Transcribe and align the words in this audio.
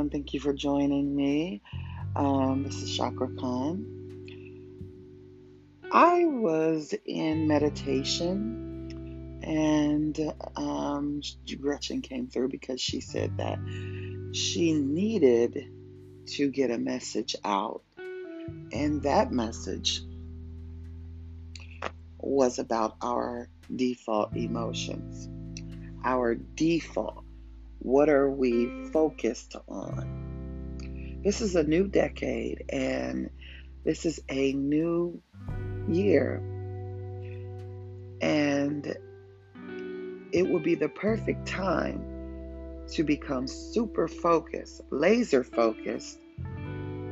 and 0.00 0.10
thank 0.10 0.32
you 0.32 0.40
for 0.40 0.54
joining 0.54 1.14
me. 1.14 1.60
Um, 2.16 2.64
this 2.64 2.82
is 2.82 2.96
Chakra 2.96 3.28
Khan. 3.38 3.86
I 5.92 6.24
was 6.24 6.94
in 7.04 7.46
meditation, 7.46 9.40
and 9.42 10.18
um, 10.56 11.20
Gretchen 11.60 12.00
came 12.00 12.28
through 12.28 12.48
because 12.48 12.80
she 12.80 13.00
said 13.00 13.36
that 13.36 13.58
she 14.32 14.72
needed 14.72 15.66
to 16.28 16.48
get 16.48 16.70
a 16.70 16.78
message 16.78 17.36
out, 17.44 17.82
and 18.72 19.02
that 19.02 19.32
message 19.32 20.00
was 22.18 22.58
about 22.58 22.96
our 23.02 23.48
default 23.74 24.34
emotions, 24.34 25.28
our 26.04 26.34
default 26.34 27.19
what 27.80 28.08
are 28.08 28.30
we 28.30 28.86
focused 28.92 29.56
on? 29.66 31.20
This 31.24 31.40
is 31.40 31.56
a 31.56 31.62
new 31.62 31.88
decade 31.88 32.64
and 32.70 33.30
this 33.84 34.06
is 34.06 34.20
a 34.28 34.52
new 34.52 35.20
year. 35.88 36.36
And 38.20 38.86
it 40.32 40.48
will 40.48 40.60
be 40.60 40.74
the 40.74 40.88
perfect 40.88 41.46
time 41.46 42.06
to 42.92 43.02
become 43.02 43.46
super 43.46 44.08
focused, 44.08 44.82
laser 44.90 45.42
focused 45.42 46.18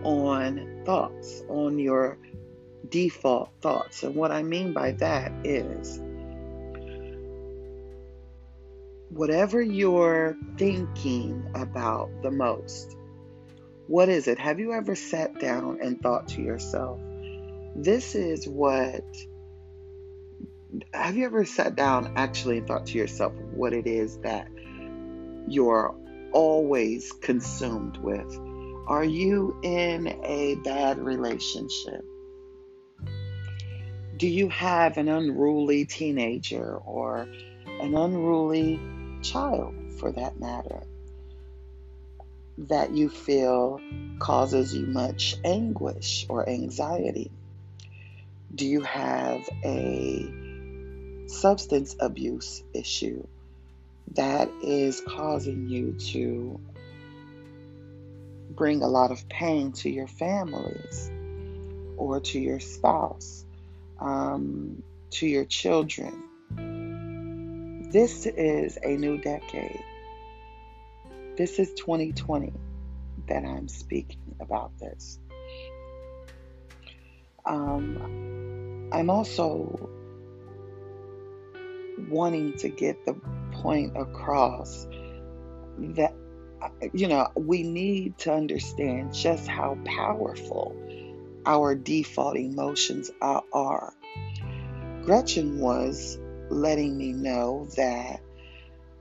on 0.05 0.83
thoughts, 0.85 1.43
on 1.49 1.79
your 1.79 2.19
default 2.89 3.51
thoughts. 3.61 4.03
And 4.03 4.15
what 4.15 4.33
I 4.33 4.43
mean 4.43 4.73
by 4.73 4.93
that 4.93 5.33
is 5.45 6.01
whatever 9.11 9.61
you're 9.61 10.37
thinking 10.57 11.51
about 11.55 12.11
the 12.23 12.31
most, 12.31 12.97
what 13.87 14.09
is 14.09 14.29
it? 14.29 14.39
Have 14.39 14.61
you 14.61 14.73
ever 14.73 14.95
sat 14.95 15.41
down 15.41 15.79
and 15.83 16.01
thought 16.01 16.29
to 16.29 16.43
yourself, 16.43 17.01
this 17.75 18.15
is 18.15 18.47
what. 18.47 19.05
Have 20.93 21.17
you 21.17 21.25
ever 21.25 21.47
sat 21.47 21.77
down 21.77 22.13
actually 22.17 22.59
and 22.59 22.67
thought 22.67 22.87
to 22.87 22.99
yourself 22.99 23.33
what 23.55 23.73
it 23.73 23.87
is 23.87 24.19
that 24.19 24.49
you're 25.47 25.95
always 26.33 27.13
consumed 27.13 27.97
with? 27.97 28.39
Are 28.87 29.05
you 29.05 29.59
in 29.63 30.09
a 30.25 30.57
bad 30.57 30.99
relationship? 30.99 32.05
Do 34.17 34.27
you 34.27 34.49
have 34.51 34.99
an 34.99 35.09
unruly 35.09 35.85
teenager 35.87 36.77
or 36.77 37.29
an 37.81 37.95
unruly 37.95 38.81
child 39.23 39.75
for 39.99 40.13
that 40.13 40.39
matter 40.39 40.83
that 42.59 42.93
you 42.93 43.09
feel 43.09 43.81
causes 44.19 44.75
you 44.75 44.87
much 44.87 45.37
anguish 45.45 46.27
or 46.29 46.49
anxiety? 46.49 47.31
Do 48.55 48.67
you 48.67 48.81
have 48.83 49.49
a 49.65 50.33
substance 51.29 51.95
abuse 52.01 52.63
issue 52.75 53.27
that 54.15 54.51
is 54.63 55.01
causing 55.07 55.69
you 55.69 55.93
to 55.93 56.59
bring 58.51 58.83
a 58.83 58.89
lot 58.89 59.13
of 59.13 59.29
pain 59.29 59.73
to 59.73 59.91
your 59.91 60.09
families 60.09 61.11
or 61.97 62.21
to 62.21 62.41
your 62.41 62.59
spouse, 62.59 63.45
um, 64.01 64.83
to 65.11 65.27
your 65.27 65.45
children? 65.45 66.28
This 67.91 68.27
is 68.27 68.77
a 68.83 68.99
new 68.99 69.17
decade. 69.17 69.83
This 71.39 71.59
is 71.59 71.73
2020 71.73 72.53
that 73.29 73.47
I'm 73.47 73.67
speaking 73.67 74.37
about 74.41 74.79
this. 74.79 75.19
Um, 77.47 78.91
I'm 78.93 79.09
also 79.09 79.89
wanting 82.11 82.59
to 82.59 82.69
get 82.69 83.07
the 83.07 83.15
point 83.53 83.97
across 83.97 84.87
that, 85.79 86.13
you 86.93 87.09
know, 87.09 87.29
we 87.37 87.63
need 87.63 88.19
to 88.19 88.35
understand 88.35 89.15
just 89.15 89.49
how 89.49 89.79
powerful 89.87 90.77
our 91.47 91.75
default 91.75 92.37
emotions 92.37 93.11
are. 93.23 93.95
Gretchen 95.05 95.59
was 95.59 96.19
letting 96.51 96.97
me 96.97 97.13
know 97.13 97.69
that 97.77 98.21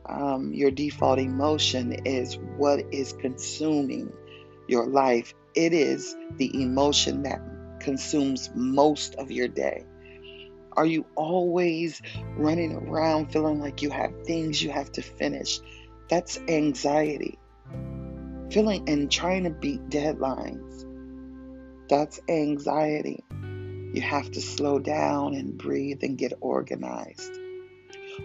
um, 0.08 0.54
your 0.54 0.72
default 0.72 1.20
emotion 1.20 1.94
is 2.06 2.38
what 2.58 2.82
is 2.92 3.14
consuming 3.14 4.12
your 4.68 4.88
life. 4.88 5.34
It 5.54 5.74
is 5.74 6.16
the 6.38 6.62
emotion 6.62 7.24
that 7.24 7.42
consumes 7.80 8.50
most 8.56 9.16
of 9.16 9.32
your 9.32 9.48
day. 9.48 9.86
Are 10.74 10.86
you 10.86 11.06
always 11.16 12.02
running 12.36 12.74
around 12.74 13.32
feeling 13.32 13.60
like 13.60 13.82
you 13.82 13.90
have 13.90 14.12
things 14.26 14.62
you 14.62 14.70
have 14.70 14.92
to 14.94 15.02
finish? 15.02 15.60
That's 16.10 16.40
anxiety. 16.48 17.40
Feeling 18.52 18.88
and 18.88 19.12
trying 19.12 19.44
to 19.46 19.50
beat 19.50 19.90
deadlines. 19.90 20.86
That's 21.90 22.20
anxiety. 22.30 23.24
You 23.94 24.02
have 24.02 24.32
to 24.32 24.42
slow 24.42 24.80
down 24.80 25.34
and 25.34 25.58
breathe 25.58 26.04
and 26.04 26.18
get 26.18 26.34
organized. 26.42 27.32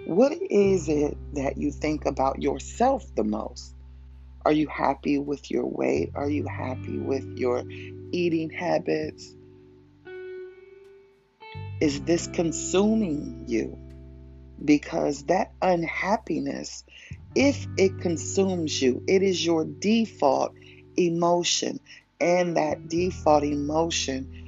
What 0.07 0.33
is 0.33 0.89
it 0.89 1.17
that 1.35 1.59
you 1.59 1.71
think 1.71 2.07
about 2.07 2.43
yourself 2.43 3.05
the 3.15 3.25
most? 3.25 3.75
Are 4.45 4.53
you 4.53 4.67
happy 4.67 5.19
with 5.19 5.51
your 5.51 5.67
weight? 5.67 6.11
Are 6.15 6.29
you 6.29 6.47
happy 6.47 6.99
with 6.99 7.39
your 7.39 7.63
eating 8.11 8.51
habits? 8.51 9.35
Is 11.81 12.01
this 12.03 12.27
consuming 12.27 13.45
you? 13.47 13.79
Because 14.65 15.25
that 15.25 15.53
unhappiness, 15.61 16.85
if 17.35 17.67
it 17.77 18.01
consumes 18.01 18.81
you, 18.81 19.03
it 19.07 19.23
is 19.23 19.45
your 19.45 19.65
default 19.65 20.55
emotion. 20.97 21.81
And 22.21 22.57
that 22.57 22.89
default 22.89 23.43
emotion 23.43 24.42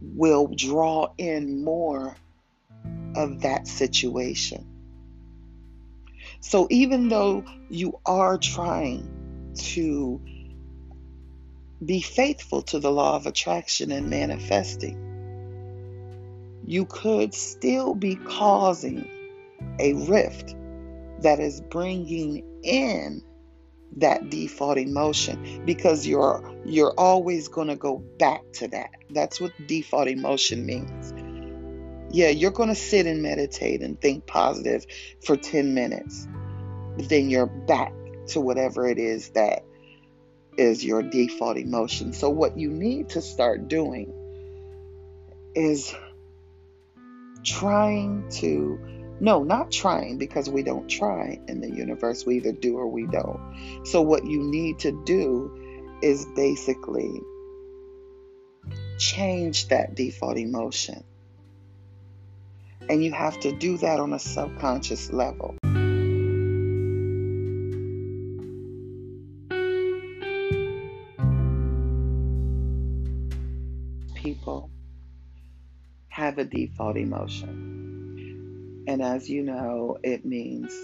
will 0.00 0.48
draw 0.48 1.12
in 1.18 1.64
more 1.64 2.16
of 3.16 3.42
that 3.42 3.66
situation. 3.66 4.66
So 6.40 6.66
even 6.70 7.08
though 7.08 7.44
you 7.70 7.98
are 8.04 8.38
trying 8.38 9.52
to 9.54 10.20
be 11.84 12.00
faithful 12.00 12.62
to 12.62 12.78
the 12.78 12.90
law 12.90 13.16
of 13.16 13.26
attraction 13.26 13.90
and 13.90 14.08
manifesting, 14.08 14.98
you 16.64 16.84
could 16.86 17.34
still 17.34 17.94
be 17.94 18.16
causing 18.16 19.08
a 19.78 19.94
rift 19.94 20.54
that 21.20 21.40
is 21.40 21.60
bringing 21.60 22.44
in 22.62 23.22
that 23.96 24.30
default 24.30 24.78
emotion 24.78 25.62
because 25.64 26.06
you're 26.06 26.42
you're 26.64 26.94
always 26.96 27.48
going 27.48 27.68
to 27.68 27.76
go 27.76 27.98
back 28.18 28.40
to 28.54 28.68
that. 28.68 28.90
That's 29.10 29.40
what 29.40 29.52
default 29.66 30.08
emotion 30.08 30.64
means. 30.64 31.12
Yeah, 32.10 32.28
you're 32.28 32.50
going 32.50 32.68
to 32.68 32.74
sit 32.74 33.06
and 33.06 33.22
meditate 33.22 33.82
and 33.82 34.00
think 34.00 34.26
positive 34.26 34.84
for 35.24 35.36
10 35.36 35.74
minutes. 35.74 36.28
Then 36.98 37.30
you're 37.30 37.46
back 37.46 37.94
to 38.28 38.40
whatever 38.40 38.86
it 38.86 38.98
is 38.98 39.30
that 39.30 39.64
is 40.58 40.84
your 40.84 41.02
default 41.02 41.56
emotion. 41.56 42.12
So 42.12 42.28
what 42.28 42.58
you 42.58 42.70
need 42.70 43.10
to 43.10 43.22
start 43.22 43.68
doing 43.68 44.12
is 45.54 45.94
trying 47.42 48.28
to 48.30 48.78
no, 49.22 49.44
not 49.44 49.70
trying 49.70 50.18
because 50.18 50.50
we 50.50 50.64
don't 50.64 50.88
try 50.88 51.38
in 51.46 51.60
the 51.60 51.70
universe. 51.70 52.26
We 52.26 52.38
either 52.38 52.50
do 52.50 52.76
or 52.76 52.88
we 52.88 53.06
don't. 53.06 53.86
So, 53.86 54.02
what 54.02 54.26
you 54.26 54.42
need 54.42 54.80
to 54.80 54.90
do 55.04 55.96
is 56.02 56.26
basically 56.34 57.20
change 58.98 59.68
that 59.68 59.94
default 59.94 60.38
emotion. 60.38 61.04
And 62.90 63.04
you 63.04 63.12
have 63.12 63.38
to 63.40 63.52
do 63.52 63.76
that 63.78 64.00
on 64.00 64.12
a 64.12 64.18
subconscious 64.18 65.12
level. 65.12 65.54
People 74.16 74.68
have 76.08 76.38
a 76.38 76.44
default 76.44 76.96
emotion. 76.96 77.71
And 78.86 79.02
as 79.02 79.28
you 79.28 79.42
know, 79.42 79.98
it 80.02 80.24
means 80.24 80.74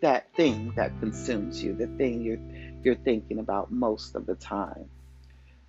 that 0.00 0.34
thing 0.34 0.72
that 0.76 0.98
consumes 1.00 1.62
you, 1.62 1.74
the 1.74 1.86
thing 1.86 2.22
you're 2.22 2.38
you're 2.84 3.02
thinking 3.04 3.38
about 3.38 3.72
most 3.72 4.14
of 4.14 4.26
the 4.26 4.34
time. 4.34 4.88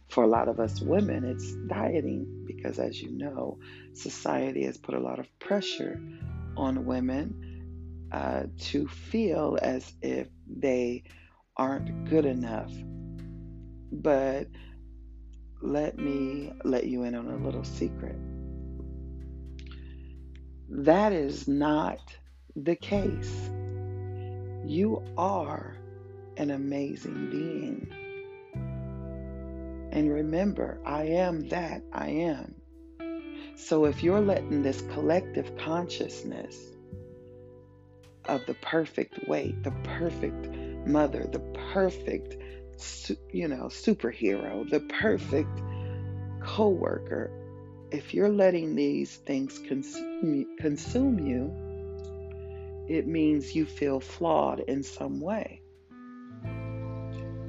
For 0.09 0.23
a 0.23 0.27
lot 0.27 0.47
of 0.47 0.59
us 0.59 0.81
women, 0.81 1.23
it's 1.23 1.53
dieting 1.67 2.45
because 2.47 2.79
as 2.79 3.01
you 3.01 3.11
know, 3.11 3.59
society 3.93 4.65
has 4.65 4.77
put 4.77 4.95
a 4.95 4.99
lot 4.99 5.19
of 5.19 5.27
pressure 5.39 6.01
on 6.57 6.85
women 6.85 8.07
uh, 8.11 8.43
to 8.57 8.87
feel 8.87 9.57
as 9.61 9.91
if 10.01 10.27
they 10.47 11.03
aren't 11.57 12.09
good 12.09 12.25
enough. 12.25 12.71
But 13.91 14.47
let 15.61 15.97
me 15.97 16.53
let 16.63 16.85
you 16.85 17.03
in 17.03 17.15
on 17.15 17.27
a 17.27 17.37
little 17.37 17.63
secret. 17.63 18.15
That 20.71 21.13
is 21.13 21.47
not 21.47 21.99
the 22.55 22.75
case. 22.75 23.49
You 24.65 25.03
are 25.17 25.75
an 26.37 26.51
amazing 26.51 27.31
being. 27.31 27.91
And 29.91 30.13
remember, 30.13 30.79
I 30.85 31.05
am 31.05 31.49
that 31.49 31.81
I 31.91 32.09
am. 32.09 32.53
So 33.55 33.85
if 33.85 34.03
you're 34.03 34.21
letting 34.21 34.61
this 34.61 34.81
collective 34.93 35.57
consciousness 35.57 36.55
of 38.25 38.45
the 38.45 38.53
perfect 38.53 39.27
weight, 39.27 39.63
the 39.63 39.73
perfect 39.83 40.47
mother, 40.85 41.27
the 41.31 41.39
perfect, 41.73 42.37
you 43.33 43.47
know, 43.47 43.65
superhero, 43.65 44.69
the 44.69 44.81
perfect 44.81 45.61
coworker, 46.41 47.31
if 47.91 48.13
you're 48.13 48.29
letting 48.29 48.75
these 48.75 49.15
things 49.17 49.59
consume, 49.59 50.57
consume 50.57 51.19
you, 51.19 51.51
it 52.87 53.07
means 53.07 53.55
you 53.55 53.65
feel 53.65 53.99
flawed 53.99 54.59
in 54.61 54.83
some 54.83 55.19
way. 55.19 55.61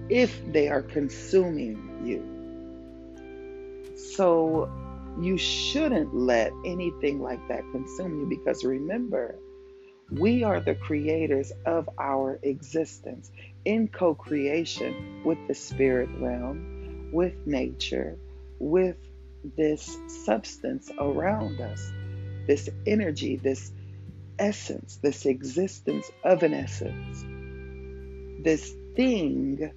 If 0.08 0.40
they 0.52 0.68
are 0.68 0.82
consuming 0.82 2.02
you. 2.04 3.96
So 3.96 4.68
you 5.20 5.36
shouldn't 5.36 6.14
let 6.14 6.52
anything 6.64 7.20
like 7.20 7.46
that 7.48 7.62
consume 7.72 8.20
you 8.20 8.26
because 8.26 8.64
remember, 8.64 9.38
we 10.10 10.42
are 10.42 10.60
the 10.60 10.74
creators 10.74 11.52
of 11.66 11.88
our 11.98 12.40
existence 12.42 13.30
in 13.64 13.88
co 13.88 14.14
creation 14.14 15.22
with 15.24 15.38
the 15.46 15.54
spirit 15.54 16.08
realm, 16.18 17.10
with 17.12 17.34
nature, 17.46 18.18
with 18.58 18.96
this 19.56 19.98
substance 20.24 20.90
around 20.98 21.60
us, 21.60 21.92
this 22.46 22.68
energy, 22.86 23.36
this 23.36 23.72
essence, 24.38 24.96
this 25.02 25.26
existence 25.26 26.10
of 26.24 26.42
an 26.42 26.54
essence, 26.54 27.24
this 28.42 28.74
thing 28.96 29.70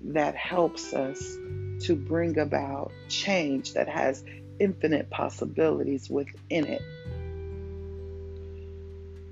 that 0.00 0.34
helps 0.34 0.92
us 0.92 1.20
to 1.80 1.96
bring 1.96 2.38
about 2.38 2.92
change 3.08 3.74
that 3.74 3.88
has 3.88 4.24
infinite 4.58 5.10
possibilities 5.10 6.08
within 6.08 6.66
it. 6.66 6.82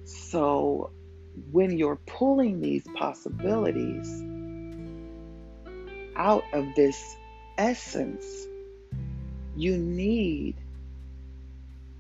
So, 0.04 0.90
when 1.50 1.78
you're 1.78 2.00
pulling 2.06 2.60
these 2.60 2.86
possibilities 2.96 4.22
out 6.16 6.44
of 6.52 6.66
this 6.76 7.16
essence, 7.56 8.46
you 9.56 9.76
need 9.76 10.56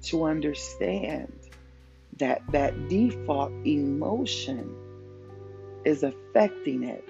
to 0.02 0.24
understand 0.24 1.32
that 2.18 2.42
that 2.52 2.88
default 2.88 3.52
emotion 3.64 4.74
is 5.84 6.02
affecting 6.02 6.84
it. 6.84 7.04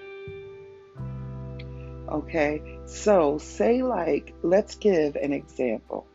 Okay, 2.09 2.61
so 2.85 3.37
say, 3.37 3.81
like, 3.81 4.33
let's 4.43 4.75
give 4.75 5.15
an 5.15 5.33
example. 5.33 6.05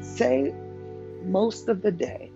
Say, 0.00 0.54
most 1.22 1.68
of 1.68 1.80
the 1.80 1.92
day, 1.92 2.30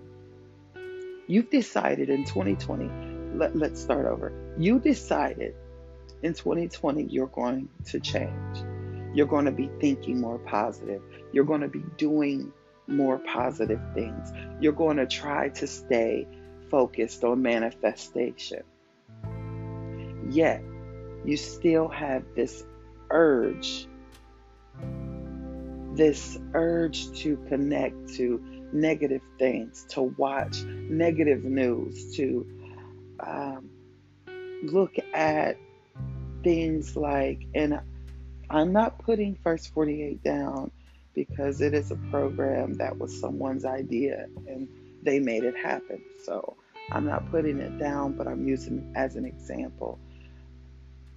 you've 1.27 1.51
decided 1.51 2.09
in 2.09 2.25
2020, 2.25 3.37
let, 3.37 3.57
let's 3.57 3.81
start 3.81 4.07
over. 4.07 4.55
You 4.59 4.79
decided 4.79 5.55
in 6.23 6.35
2020 6.35 7.05
you're 7.05 7.27
going 7.27 7.69
to 7.87 8.01
change. 8.01 8.59
You're 9.19 9.27
going 9.27 9.47
to 9.47 9.51
be 9.51 9.69
thinking 9.81 10.21
more 10.21 10.39
positive. 10.39 11.03
You're 11.33 11.43
going 11.43 11.63
to 11.63 11.69
be 11.69 11.83
doing 11.97 12.53
more 12.87 13.19
positive 13.19 13.81
things. 13.93 14.33
You're 14.61 14.71
going 14.71 14.97
to 14.99 15.09
try 15.09 15.49
to 15.49 15.67
stay 15.67 16.29
focused 16.71 17.25
on 17.25 17.43
manifestation. 17.43 18.63
Yet, 20.31 20.63
you 21.25 21.37
still 21.37 21.89
have 21.89 22.23
this 22.37 22.63
urge, 23.11 23.89
this 25.95 26.39
urge 26.55 27.11
to 27.23 27.39
connect 27.49 28.15
to 28.19 28.41
negative 28.73 29.23
things, 29.37 29.85
to 29.89 30.03
watch 30.03 30.63
negative 30.63 31.43
news, 31.43 32.15
to 32.19 32.47
um, 33.19 33.69
look 34.63 34.95
at 35.13 35.57
things 36.45 36.97
like, 36.97 37.49
and 37.57 37.81
I'm 38.51 38.73
not 38.73 38.99
putting 38.99 39.35
First 39.35 39.73
48 39.75 40.23
down 40.23 40.71
because 41.15 41.61
it 41.61 41.75
is 41.75 41.91
a 41.91 41.97
program 42.11 42.75
that 42.75 42.97
was 42.97 43.19
someone's 43.21 43.65
idea 43.65 44.27
and 44.47 44.69
they 45.03 45.19
made 45.19 45.45
it 45.45 45.57
happen. 45.57 46.03
So 46.25 46.57
I'm 46.91 47.05
not 47.05 47.31
putting 47.31 47.59
it 47.59 47.79
down, 47.79 48.13
but 48.13 48.27
I'm 48.27 48.47
using 48.47 48.79
it 48.79 48.99
as 48.99 49.17
an 49.17 49.25
example. 49.27 49.99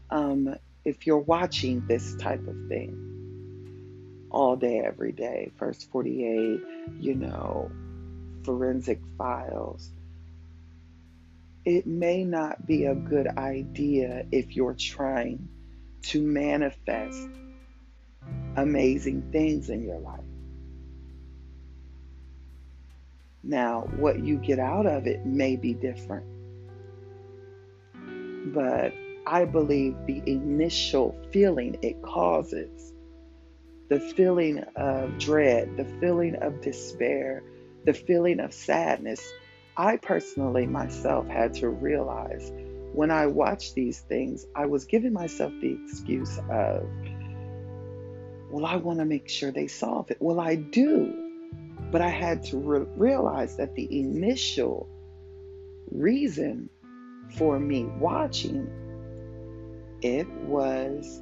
Um, 0.09 0.55
if 0.83 1.07
you're 1.07 1.19
watching 1.19 1.85
this 1.87 2.15
type 2.15 2.45
of 2.47 2.55
thing 2.67 4.27
all 4.29 4.55
day, 4.57 4.81
every 4.83 5.13
day, 5.13 5.51
First 5.57 5.89
48, 5.91 6.61
you 6.99 7.15
know, 7.15 7.71
forensic 8.43 8.99
files, 9.17 9.89
it 11.63 11.85
may 11.85 12.23
not 12.23 12.65
be 12.65 12.85
a 12.85 12.95
good 12.95 13.27
idea 13.27 14.25
if 14.31 14.55
you're 14.55 14.73
trying 14.73 15.47
to 16.03 16.21
manifest 16.21 17.29
amazing 18.55 19.29
things 19.31 19.69
in 19.69 19.83
your 19.83 19.99
life. 19.99 20.19
Now, 23.43 23.89
what 23.95 24.23
you 24.23 24.37
get 24.37 24.59
out 24.59 24.85
of 24.85 25.07
it 25.07 25.25
may 25.25 25.55
be 25.55 25.73
different. 25.73 26.25
But 28.53 28.93
I 29.25 29.45
believe 29.45 29.95
the 30.05 30.21
initial 30.25 31.15
feeling 31.31 31.77
it 31.81 32.01
causes, 32.01 32.93
the 33.89 33.99
feeling 33.99 34.59
of 34.75 35.17
dread, 35.17 35.77
the 35.77 35.85
feeling 35.99 36.35
of 36.35 36.61
despair, 36.61 37.43
the 37.85 37.93
feeling 37.93 38.39
of 38.39 38.53
sadness, 38.53 39.27
I 39.77 39.97
personally 39.97 40.67
myself 40.67 41.27
had 41.27 41.53
to 41.55 41.69
realize 41.69 42.51
when 42.93 43.11
I 43.11 43.27
watched 43.27 43.75
these 43.75 43.99
things, 43.99 44.45
I 44.55 44.65
was 44.65 44.85
giving 44.85 45.13
myself 45.13 45.53
the 45.61 45.77
excuse 45.83 46.37
of, 46.49 46.89
well, 48.49 48.65
I 48.65 48.75
want 48.75 48.99
to 48.99 49.05
make 49.05 49.29
sure 49.29 49.51
they 49.51 49.67
solve 49.67 50.11
it. 50.11 50.17
Well, 50.19 50.39
I 50.39 50.55
do. 50.55 51.17
But 51.91 52.01
I 52.01 52.09
had 52.09 52.43
to 52.45 52.57
re- 52.57 52.87
realize 52.95 53.57
that 53.57 53.75
the 53.75 53.99
initial 53.99 54.87
reason 55.89 56.69
for 57.37 57.59
me 57.59 57.85
watching 57.85 58.69
it 60.01 60.29
was 60.29 61.21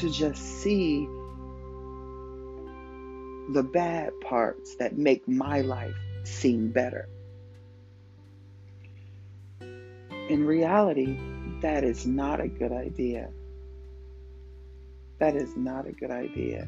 to 0.00 0.10
just 0.10 0.42
see 0.62 1.06
the 3.52 3.62
bad 3.62 4.12
parts 4.20 4.76
that 4.76 4.96
make 4.96 5.26
my 5.28 5.60
life 5.60 5.94
seem 6.24 6.68
better. 6.68 7.08
In 10.28 10.46
reality, 10.46 11.18
that 11.60 11.84
is 11.84 12.06
not 12.06 12.40
a 12.40 12.48
good 12.48 12.72
idea. 12.72 13.28
That 15.18 15.36
is 15.36 15.54
not 15.54 15.86
a 15.86 15.92
good 15.92 16.10
idea. 16.10 16.66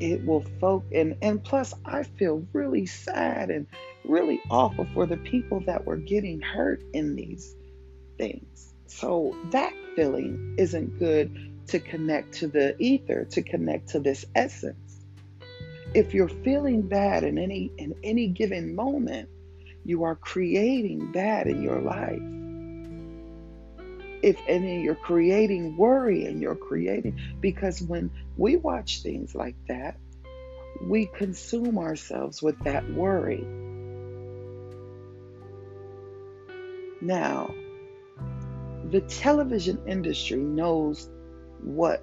It 0.00 0.24
will 0.26 0.44
folk 0.60 0.84
and 0.92 1.16
and 1.22 1.42
plus 1.42 1.72
I 1.84 2.02
feel 2.02 2.44
really 2.52 2.86
sad 2.86 3.50
and 3.50 3.68
really 4.04 4.40
awful 4.50 4.86
for 4.92 5.06
the 5.06 5.16
people 5.16 5.60
that 5.66 5.84
were 5.84 5.96
getting 5.96 6.40
hurt 6.40 6.82
in 6.92 7.14
these 7.14 7.54
things. 8.18 8.74
So 8.86 9.36
that 9.50 9.72
feeling 9.94 10.56
isn't 10.58 10.98
good 10.98 11.66
to 11.68 11.78
connect 11.78 12.34
to 12.34 12.48
the 12.48 12.76
ether, 12.82 13.24
to 13.30 13.42
connect 13.42 13.90
to 13.90 14.00
this 14.00 14.26
essence. 14.34 15.00
If 15.94 16.12
you're 16.12 16.28
feeling 16.28 16.82
bad 16.82 17.22
in 17.22 17.38
any 17.38 17.70
in 17.78 17.94
any 18.02 18.26
given 18.26 18.74
moment, 18.74 19.28
you 19.84 20.02
are 20.02 20.16
creating 20.16 21.12
bad 21.12 21.46
in 21.46 21.62
your 21.62 21.80
life 21.80 22.22
if 24.24 24.40
any 24.48 24.80
you're 24.80 24.94
creating 24.94 25.76
worry 25.76 26.24
and 26.24 26.40
you're 26.40 26.54
creating 26.54 27.20
because 27.40 27.82
when 27.82 28.10
we 28.38 28.56
watch 28.56 29.02
things 29.02 29.34
like 29.34 29.54
that 29.68 29.98
we 30.80 31.04
consume 31.04 31.78
ourselves 31.78 32.42
with 32.42 32.58
that 32.64 32.90
worry. 32.90 33.46
Now 37.02 37.54
the 38.90 39.02
television 39.02 39.78
industry 39.86 40.38
knows 40.38 41.10
what 41.62 42.02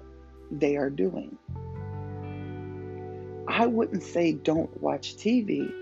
they 0.52 0.76
are 0.76 0.90
doing. 0.90 1.36
I 3.48 3.66
wouldn't 3.66 4.04
say 4.04 4.32
don't 4.32 4.80
watch 4.80 5.16
tv 5.16 5.72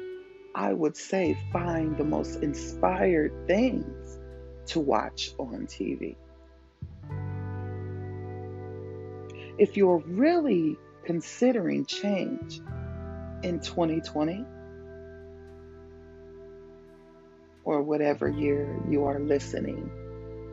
i 0.54 0.73
would 0.73 0.97
say 0.97 1.37
find 1.52 1.97
the 1.97 2.02
most 2.02 2.42
inspired 2.42 3.47
things 3.47 4.18
to 4.70 4.80
watch 4.80 5.32
on 5.38 5.66
TV. 5.66 6.16
If 9.60 9.76
you're 9.76 10.02
really 10.06 10.78
considering 11.04 11.84
change 11.84 12.62
in 13.42 13.60
2020 13.60 14.46
or 17.64 17.82
whatever 17.82 18.26
year 18.26 18.82
you 18.88 19.04
are 19.04 19.20
listening 19.20 19.90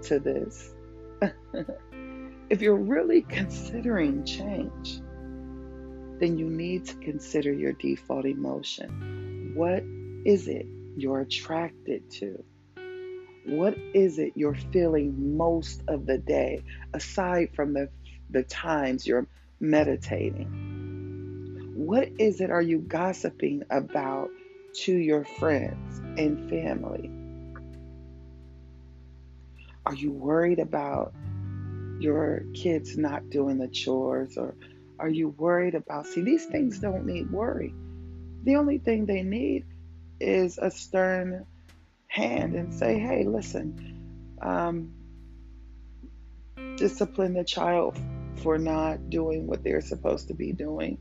to 0.04 0.20
this, 0.20 0.76
if 2.50 2.62
you're 2.62 2.76
really 2.76 3.22
considering 3.22 4.26
change, 4.26 5.00
then 6.20 6.38
you 6.38 6.50
need 6.50 6.84
to 6.88 6.96
consider 6.96 7.54
your 7.54 7.72
default 7.72 8.26
emotion. 8.26 9.54
What 9.56 9.86
is 10.26 10.50
it 10.50 10.66
you're 10.98 11.22
attracted 11.22 12.12
to? 12.20 12.44
What 13.46 13.78
is 13.94 14.20
it 14.20 14.34
you're 14.36 14.60
feeling 14.74 15.38
most 15.38 15.82
of 15.88 16.06
the 16.06 16.18
day, 16.18 16.66
aside 16.94 17.52
from 17.56 17.74
the, 17.74 17.88
the 18.30 18.44
times 18.44 19.06
you're 19.08 19.28
meditating? 19.60 20.64
What 21.76 22.10
is 22.20 22.42
it 22.42 22.50
are 22.52 22.62
you 22.62 22.80
gossiping 22.80 23.64
about 23.70 24.30
to 24.84 24.94
your 24.94 25.24
friends 25.24 26.00
and 26.18 26.50
family? 26.50 27.12
Are 29.86 29.96
you 29.96 30.12
worried 30.12 30.60
about 30.60 31.14
your 32.00 32.44
kids 32.54 32.98
not 32.98 33.30
doing 33.30 33.58
the 33.58 33.68
chores 33.68 34.38
or 34.38 34.56
are 35.00 35.10
you 35.10 35.30
worried 35.30 35.76
about 35.76 36.06
see 36.06 36.22
these 36.22 36.46
things 36.46 36.80
don't 36.80 37.06
need 37.06 37.32
worry 37.32 37.74
the 38.44 38.56
only 38.56 38.78
thing 38.78 39.06
they 39.06 39.24
need 39.24 39.66
is 40.20 40.58
a 40.58 40.70
stern 40.70 41.46
hand 42.08 42.56
and 42.56 42.74
say 42.74 43.00
hey 43.00 43.24
listen 43.24 44.36
um, 44.42 44.94
discipline 46.78 47.34
the 47.34 47.44
child 47.44 47.98
for 48.40 48.58
not 48.58 49.10
doing 49.10 49.48
what 49.48 49.64
they're 49.64 49.82
supposed 49.82 50.28
to 50.28 50.34
be 50.34 50.52
doing. 50.52 50.98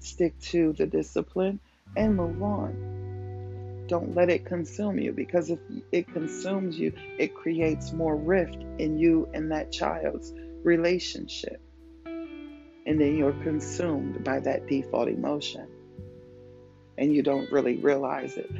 Stick 0.00 0.38
to 0.40 0.72
the 0.74 0.86
discipline 0.86 1.60
and 1.96 2.16
move 2.16 2.42
on. 2.42 3.84
Don't 3.86 4.14
let 4.14 4.30
it 4.30 4.46
consume 4.46 4.98
you 4.98 5.12
because 5.12 5.50
if 5.50 5.58
it 5.92 6.12
consumes 6.12 6.78
you 6.78 6.92
it 7.18 7.34
creates 7.34 7.92
more 7.92 8.16
rift 8.16 8.56
in 8.78 8.98
you 8.98 9.28
and 9.34 9.52
that 9.52 9.70
child's 9.70 10.32
relationship. 10.62 11.60
And 12.06 13.00
then 13.00 13.16
you're 13.16 13.32
consumed 13.32 14.24
by 14.24 14.40
that 14.40 14.66
default 14.66 15.08
emotion. 15.08 15.68
And 16.96 17.14
you 17.14 17.22
don't 17.22 17.50
really 17.50 17.76
realize 17.76 18.36
it. 18.36 18.50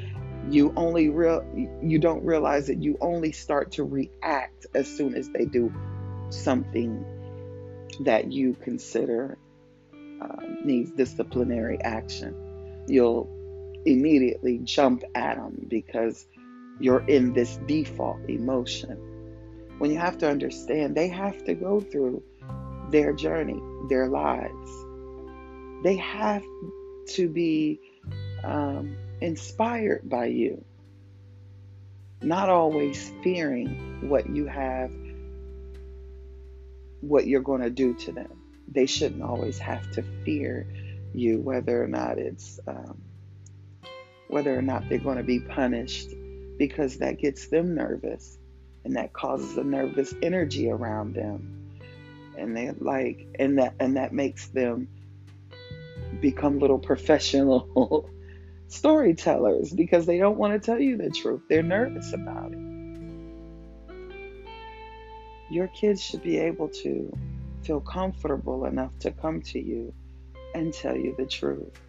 You 0.50 0.72
only 0.76 1.08
real 1.08 1.42
you 1.82 1.98
don't 1.98 2.24
realize 2.24 2.68
it 2.68 2.78
you 2.78 2.98
only 3.00 3.32
start 3.32 3.72
to 3.72 3.84
react 3.84 4.66
as 4.74 4.86
soon 4.86 5.14
as 5.14 5.30
they 5.30 5.46
do 5.46 5.72
something 6.28 7.04
that 8.00 8.32
you 8.32 8.54
consider 8.62 9.38
um, 9.92 10.58
needs 10.64 10.90
disciplinary 10.92 11.80
action 11.82 12.34
you'll 12.86 13.28
immediately 13.86 14.58
jump 14.58 15.04
at 15.14 15.36
them 15.36 15.66
because 15.68 16.26
you're 16.80 17.06
in 17.06 17.32
this 17.32 17.56
default 17.66 18.18
emotion 18.28 18.98
when 19.78 19.90
you 19.90 19.98
have 19.98 20.18
to 20.18 20.28
understand 20.28 20.94
they 20.94 21.08
have 21.08 21.44
to 21.44 21.54
go 21.54 21.80
through 21.80 22.22
their 22.90 23.12
journey 23.12 23.60
their 23.88 24.08
lives. 24.08 24.86
They 25.82 25.96
have 25.96 26.42
to 27.08 27.28
be 27.28 27.80
um, 28.42 28.96
inspired 29.20 30.08
by 30.08 30.26
you, 30.26 30.64
not 32.22 32.48
always 32.48 33.12
fearing 33.22 34.08
what 34.08 34.28
you 34.28 34.46
have, 34.46 34.90
what 37.08 37.26
you're 37.26 37.42
going 37.42 37.62
to 37.62 37.70
do 37.70 37.94
to 37.94 38.12
them. 38.12 38.42
They 38.68 38.86
shouldn't 38.86 39.22
always 39.22 39.58
have 39.58 39.90
to 39.92 40.02
fear 40.24 40.66
you, 41.14 41.40
whether 41.40 41.82
or 41.82 41.86
not 41.86 42.18
it's 42.18 42.58
um, 42.66 43.00
whether 44.28 44.56
or 44.56 44.62
not 44.62 44.88
they're 44.88 44.98
going 44.98 45.18
to 45.18 45.22
be 45.22 45.40
punished, 45.40 46.08
because 46.58 46.98
that 46.98 47.18
gets 47.18 47.48
them 47.48 47.74
nervous 47.74 48.38
and 48.84 48.96
that 48.96 49.12
causes 49.12 49.56
a 49.56 49.64
nervous 49.64 50.14
energy 50.22 50.70
around 50.70 51.14
them 51.14 51.64
and 52.36 52.56
they 52.56 52.70
like 52.78 53.26
and 53.38 53.58
that 53.58 53.74
and 53.80 53.96
that 53.96 54.12
makes 54.12 54.48
them 54.48 54.88
become 56.20 56.58
little 56.58 56.78
professional 56.78 58.08
storytellers 58.68 59.72
because 59.72 60.06
they 60.06 60.18
don't 60.18 60.38
want 60.38 60.52
to 60.52 60.64
tell 60.64 60.80
you 60.80 60.96
the 60.96 61.10
truth. 61.10 61.42
They're 61.48 61.62
nervous 61.62 62.12
about 62.12 62.52
it. 62.52 62.73
Your 65.54 65.68
kids 65.68 66.02
should 66.02 66.24
be 66.24 66.38
able 66.38 66.68
to 66.82 67.16
feel 67.62 67.80
comfortable 67.80 68.64
enough 68.64 68.90
to 68.98 69.12
come 69.12 69.40
to 69.42 69.60
you 69.60 69.94
and 70.52 70.74
tell 70.74 70.96
you 70.96 71.14
the 71.16 71.26
truth. 71.26 71.80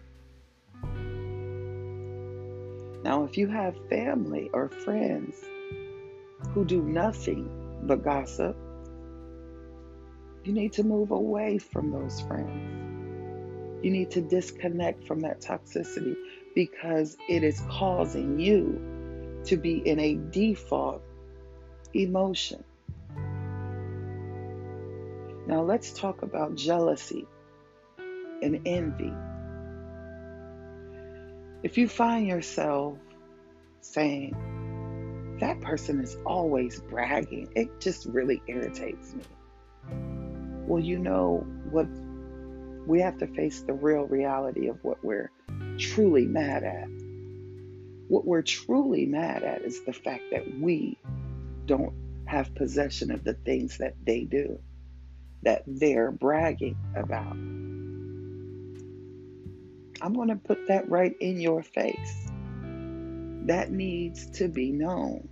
Now, 3.02 3.24
if 3.24 3.36
you 3.36 3.48
have 3.48 3.74
family 3.88 4.50
or 4.52 4.68
friends 4.68 5.34
who 6.50 6.64
do 6.64 6.80
nothing 6.80 7.50
but 7.82 8.04
gossip, 8.04 8.56
you 10.44 10.52
need 10.52 10.72
to 10.74 10.84
move 10.84 11.10
away 11.10 11.58
from 11.58 11.90
those 11.90 12.20
friends. 12.20 13.82
You 13.84 13.90
need 13.90 14.12
to 14.12 14.20
disconnect 14.20 15.08
from 15.08 15.18
that 15.22 15.40
toxicity 15.40 16.14
because 16.54 17.16
it 17.28 17.42
is 17.42 17.60
causing 17.68 18.38
you 18.38 19.42
to 19.46 19.56
be 19.56 19.78
in 19.78 19.98
a 19.98 20.14
default 20.30 21.02
emotion. 21.94 22.62
Now, 25.46 25.62
let's 25.62 25.92
talk 25.92 26.22
about 26.22 26.56
jealousy 26.56 27.26
and 28.42 28.60
envy. 28.66 29.12
If 31.62 31.78
you 31.78 31.88
find 31.88 32.26
yourself 32.26 32.98
saying, 33.80 35.36
that 35.40 35.60
person 35.60 36.00
is 36.00 36.16
always 36.26 36.80
bragging, 36.80 37.48
it 37.54 37.80
just 37.80 38.06
really 38.06 38.42
irritates 38.48 39.14
me. 39.14 39.22
Well, 40.66 40.82
you 40.82 40.98
know 40.98 41.46
what? 41.70 41.86
We 42.86 43.00
have 43.00 43.18
to 43.18 43.26
face 43.26 43.60
the 43.60 43.72
real 43.72 44.04
reality 44.04 44.68
of 44.68 44.82
what 44.82 45.04
we're 45.04 45.30
truly 45.78 46.26
mad 46.26 46.64
at. 46.64 46.88
What 48.08 48.26
we're 48.26 48.42
truly 48.42 49.06
mad 49.06 49.42
at 49.42 49.62
is 49.62 49.84
the 49.84 49.92
fact 49.92 50.24
that 50.32 50.58
we 50.60 50.98
don't 51.66 51.92
have 52.26 52.54
possession 52.54 53.10
of 53.10 53.22
the 53.24 53.34
things 53.34 53.78
that 53.78 53.94
they 54.04 54.22
do, 54.24 54.58
that 55.42 55.62
they're 55.66 56.10
bragging 56.10 56.76
about. 56.94 57.36
I'm 60.02 60.12
going 60.12 60.28
to 60.28 60.36
put 60.36 60.68
that 60.68 60.90
right 60.90 61.14
in 61.20 61.40
your 61.40 61.62
face. 61.62 62.28
That 63.46 63.70
needs 63.70 64.30
to 64.38 64.48
be 64.48 64.72
known. 64.72 65.28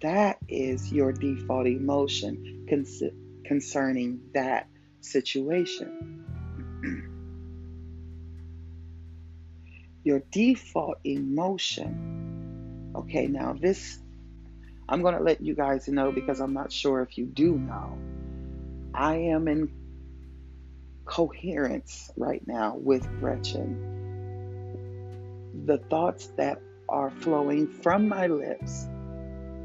That 0.00 0.38
is 0.48 0.92
your 0.92 1.12
default 1.12 1.66
emotion 1.66 2.66
concerning 3.46 4.20
that 4.34 4.66
situation. 5.00 6.22
Your 10.04 10.22
default 10.30 10.98
emotion. 11.04 12.92
Okay, 12.94 13.26
now 13.26 13.54
this, 13.58 13.98
I'm 14.88 15.02
going 15.02 15.16
to 15.16 15.22
let 15.22 15.40
you 15.40 15.54
guys 15.54 15.88
know 15.88 16.12
because 16.12 16.40
I'm 16.40 16.54
not 16.54 16.72
sure 16.72 17.00
if 17.02 17.16
you 17.18 17.26
do 17.26 17.56
know. 17.56 17.98
I 18.94 19.16
am 19.16 19.48
in 19.48 19.70
coherence 21.04 22.10
right 22.16 22.46
now 22.46 22.76
with 22.76 23.06
Gretchen. 23.20 23.92
The 25.66 25.78
thoughts 25.78 26.26
that 26.36 26.60
are 26.88 27.10
flowing 27.10 27.66
from 27.68 28.08
my 28.08 28.26
lips 28.26 28.86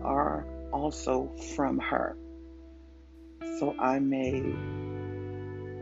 are 0.03 0.45
also 0.71 1.31
from 1.55 1.79
her 1.79 2.15
so 3.59 3.75
I 3.77 3.99
may 3.99 4.41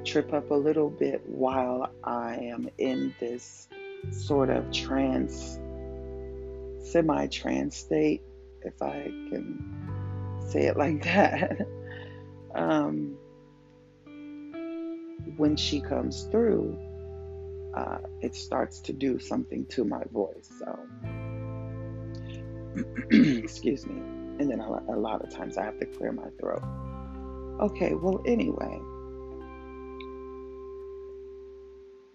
trip 0.03 0.34
up 0.34 0.50
a 0.50 0.56
little 0.56 0.89
bit 0.89 1.22
while 1.27 1.91
I 2.03 2.36
am 2.36 2.70
in 2.77 3.13
this 3.20 3.67
sort 4.12 4.50
of 4.50 4.72
trance, 4.72 5.60
semi 6.86 7.27
trance 7.27 7.77
state, 7.77 8.24
if 8.67 8.81
I 8.81 9.03
can 9.29 10.41
say 10.50 10.67
it 10.67 10.77
like 10.83 11.03
that. 11.03 11.67
um, 12.53 13.17
when 15.38 15.55
she 15.55 15.81
comes 15.81 16.24
through, 16.31 16.77
uh, 17.75 18.00
it 18.21 18.36
starts 18.36 18.79
to 18.81 18.93
do 18.93 19.19
something 19.19 19.65
to 19.67 19.83
my 19.83 20.03
voice. 20.12 20.50
So, 20.59 20.79
excuse 23.12 23.86
me. 23.86 23.95
And 24.39 24.50
then 24.51 24.59
a, 24.59 24.95
lot 24.95 25.24
of 25.24 25.33
times 25.33 25.57
I 25.57 25.65
have 25.65 25.79
to 25.79 25.86
clear 25.86 26.12
my 26.12 26.29
throat. 26.39 26.63
Okay, 27.59 27.93
well, 27.95 28.21
anyway, 28.25 28.79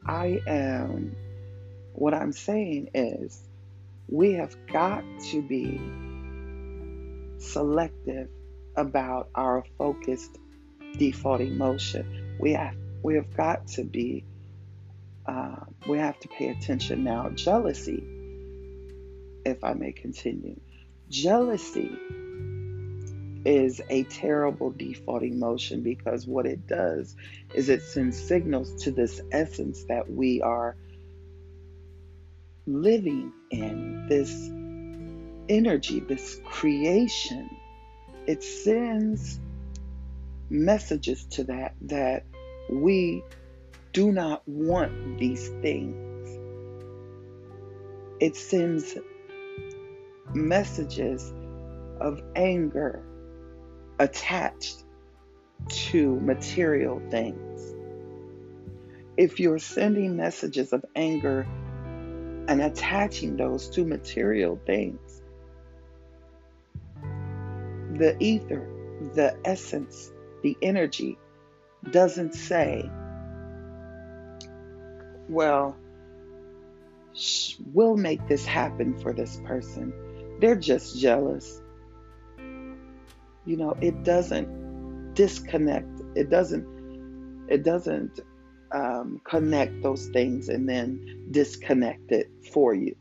I 0.06 0.40
am, 0.47 1.16
what 1.94 2.14
I'm 2.14 2.32
saying 2.32 2.90
is, 2.94 3.42
we 4.09 4.35
have 4.35 4.56
got 4.73 5.04
to 5.30 5.42
be 5.42 5.80
selective 7.42 8.28
about 8.76 9.28
our 9.34 9.64
focused 9.76 10.38
default 10.96 11.40
emotion. 11.40 12.37
We 12.38 12.52
have 12.52 12.76
we 13.02 13.14
have 13.16 13.34
got 13.37 13.66
to 13.68 13.84
be 13.84 14.25
uh, 15.26 15.56
we 15.87 15.99
have 15.99 16.18
to 16.20 16.28
pay 16.28 16.49
attention 16.49 17.04
now. 17.04 17.30
Jealousy, 17.30 18.02
if 19.44 19.62
I 19.62 19.75
may 19.75 19.92
continue, 19.92 20.58
jealousy 21.08 21.90
is 23.44 23.82
a 23.90 24.04
terrible 24.04 24.70
default 24.70 25.22
emotion 25.22 25.82
because 25.82 26.26
what 26.26 26.46
it 26.46 26.66
does 26.66 27.16
is 27.54 27.68
it 27.68 27.82
sends 27.82 28.20
signals 28.20 28.84
to 28.84 28.92
this 28.92 29.20
essence 29.32 29.84
that 29.84 30.11
we 30.11 30.40
are 30.42 30.76
living 32.66 33.32
in, 33.50 34.06
this 34.08 34.49
energy, 35.52 36.00
this 36.00 36.40
creation. 36.44 37.54
It 38.26 38.42
sends 38.42 39.38
messages 40.49 41.25
to 41.26 41.44
that 41.44 41.75
that 41.82 42.25
we 42.71 43.23
do 43.92 44.11
not 44.12 44.47
want 44.49 45.18
these 45.18 45.49
things. 45.61 46.38
It 48.21 48.35
sends 48.37 48.97
messages 50.35 51.32
of 52.00 52.23
anger 52.35 53.02
attached 53.99 54.85
to 55.68 56.18
material 56.21 57.02
things. 57.11 57.75
If 59.18 59.38
you're 59.38 59.59
sending 59.59 60.16
messages 60.16 60.73
of 60.73 60.85
anger 60.97 61.47
and 62.49 62.62
attaching 62.62 63.37
those 63.37 63.68
to 63.71 63.85
material 63.85 64.59
things, 64.64 65.12
the 67.99 68.16
ether, 68.20 68.68
the 69.14 69.37
essence, 69.44 70.12
the 70.42 70.56
energy 70.62 71.18
doesn't 71.90 72.34
say, 72.34 72.88
well, 75.28 75.76
we'll 77.72 77.96
make 77.96 78.26
this 78.28 78.44
happen 78.44 78.99
for 79.00 79.12
this 79.12 79.40
person. 79.44 79.92
They're 80.40 80.56
just 80.56 80.99
jealous. 80.99 81.61
You 83.44 83.56
know, 83.56 83.76
it 83.80 84.04
doesn't 84.04 85.14
disconnect. 85.14 86.00
It 86.14 86.30
doesn't. 86.30 87.46
It 87.49 87.64
doesn't 87.64 88.20
um, 88.72 89.20
connect 89.25 89.82
those 89.82 90.06
things 90.06 90.49
and 90.49 90.68
then 90.68 91.26
disconnect 91.30 92.12
it 92.12 92.30
for 92.52 92.72
you 92.72 92.96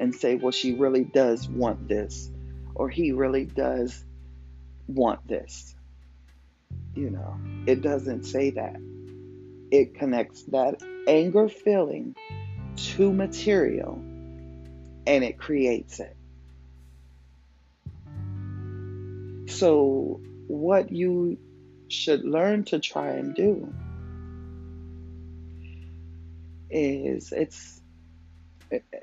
and 0.00 0.14
say, 0.14 0.36
well, 0.36 0.52
she 0.52 0.74
really 0.74 1.04
does 1.04 1.48
want 1.48 1.88
this, 1.88 2.30
or 2.74 2.88
he 2.88 3.12
really 3.12 3.44
does 3.44 4.04
want 4.88 5.26
this. 5.28 5.74
You 6.94 7.10
know, 7.10 7.38
it 7.66 7.82
doesn't 7.82 8.24
say 8.24 8.50
that. 8.50 8.76
It 9.70 9.94
connects 9.94 10.42
that 10.44 10.82
anger 11.06 11.48
feeling 11.48 12.16
to 12.76 13.12
material 13.12 14.02
and 15.06 15.24
it 15.24 15.38
creates 15.38 16.00
it. 16.00 16.16
So, 19.48 20.20
what 20.46 20.92
you 20.92 21.38
should 21.88 22.24
learn 22.24 22.64
to 22.64 22.78
try 22.78 23.12
and 23.12 23.34
do 23.34 23.72
is 26.70 27.32
it's 27.32 27.80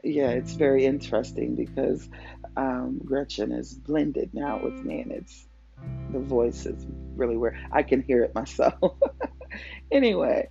yeah, 0.03 0.29
it's 0.29 0.53
very 0.53 0.85
interesting 0.85 1.55
because 1.55 2.07
um, 2.55 3.01
Gretchen 3.03 3.51
is 3.51 3.73
blended 3.73 4.33
now 4.33 4.59
with 4.63 4.75
me, 4.75 5.01
and 5.01 5.11
it's 5.11 5.45
the 6.11 6.19
voice 6.19 6.65
is 6.65 6.85
really 7.15 7.37
weird. 7.37 7.57
I 7.71 7.83
can 7.83 8.01
hear 8.01 8.23
it 8.23 8.33
myself. 8.35 8.97
anyway, 9.91 10.49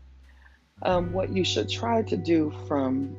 um, 0.83 1.12
what 1.12 1.31
you 1.31 1.44
should 1.44 1.68
try 1.68 2.03
to 2.03 2.16
do 2.16 2.53
from 2.66 3.16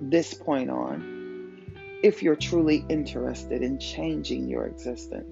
this 0.00 0.34
point 0.34 0.70
on, 0.70 1.60
if 2.02 2.22
you're 2.22 2.36
truly 2.36 2.84
interested 2.88 3.62
in 3.62 3.78
changing 3.78 4.48
your 4.48 4.66
existence, 4.66 5.30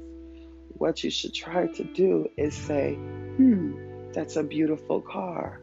what 0.68 1.02
you 1.02 1.10
should 1.10 1.34
try 1.34 1.66
to 1.66 1.84
do 1.84 2.28
is 2.36 2.54
say, 2.54 2.94
hmm, 2.94 4.12
that's 4.12 4.36
a 4.36 4.42
beautiful 4.42 5.00
car. 5.00 5.60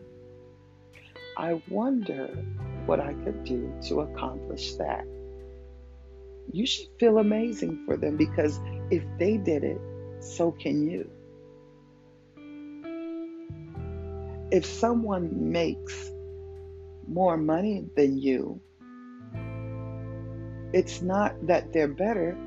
I 1.37 1.61
wonder 1.69 2.27
what 2.85 2.99
I 2.99 3.13
could 3.13 3.43
do 3.43 3.71
to 3.87 4.01
accomplish 4.01 4.73
that. 4.75 5.05
You 6.51 6.65
should 6.65 6.87
feel 6.99 7.17
amazing 7.19 7.83
for 7.85 7.97
them 7.97 8.17
because 8.17 8.59
if 8.89 9.03
they 9.19 9.37
did 9.37 9.63
it, 9.63 9.79
so 10.19 10.51
can 10.51 10.89
you. 10.89 11.09
If 14.51 14.65
someone 14.65 15.51
makes 15.51 16.09
more 17.07 17.37
money 17.37 17.85
than 17.95 18.17
you, 18.17 18.61
it's 20.73 21.01
not 21.01 21.33
that 21.47 21.73
they're 21.73 21.87
better, 21.87 22.37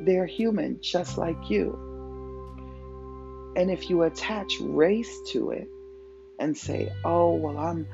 they're 0.00 0.26
human 0.26 0.78
just 0.80 1.18
like 1.18 1.50
you. 1.50 1.78
And 3.56 3.70
if 3.70 3.90
you 3.90 4.02
attach 4.02 4.58
race 4.60 5.14
to 5.32 5.50
it 5.50 5.68
and 6.38 6.56
say, 6.56 6.92
oh, 7.04 7.34
well, 7.34 7.58
I'm, 7.58 7.86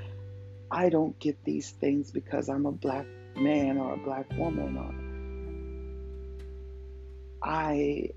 I 0.71 0.89
don't 0.89 1.19
get 1.19 1.43
these 1.45 1.71
things 1.71 2.11
because 2.11 2.49
I'm 2.49 2.67
a 2.67 2.73
black 2.73 3.07
man 3.37 3.79
or 3.79 3.95
a 3.95 3.97
black 3.97 4.31
woman 4.37 4.77
or 4.77 4.95
I 7.43 8.11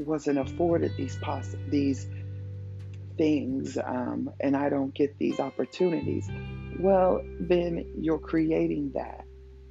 wasn't 0.00 0.38
afforded 0.38 0.96
these 0.96 1.16
poss- 1.16 1.56
these 1.68 2.06
things 3.16 3.76
um, 3.76 4.32
and 4.40 4.56
I 4.56 4.70
don't 4.70 4.94
get 4.94 5.18
these 5.18 5.40
opportunities, 5.40 6.28
well, 6.78 7.22
then 7.38 7.84
you're 7.98 8.18
creating 8.18 8.92
that 8.94 9.24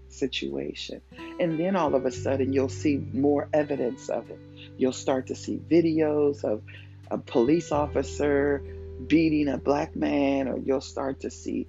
situation. 0.10 1.02
And 1.40 1.60
then 1.60 1.76
all 1.76 1.96
of 1.96 2.06
a 2.06 2.12
sudden, 2.12 2.54
you'll 2.54 2.70
see 2.70 2.98
more 2.98 3.48
evidence 3.54 4.10
of 4.10 4.30
it. 4.30 4.40
You'll 4.78 4.92
start 4.92 5.28
to 5.28 5.36
see 5.36 5.58
videos 5.58 6.44
of 6.44 6.62
a 7.10 7.18
police 7.18 7.72
officer 7.72 8.64
beating 9.08 9.48
a 9.48 9.58
black 9.58 9.96
man, 9.96 10.48
or 10.48 10.60
you'll 10.60 10.82
start 10.82 11.22
to 11.22 11.32
see 11.32 11.68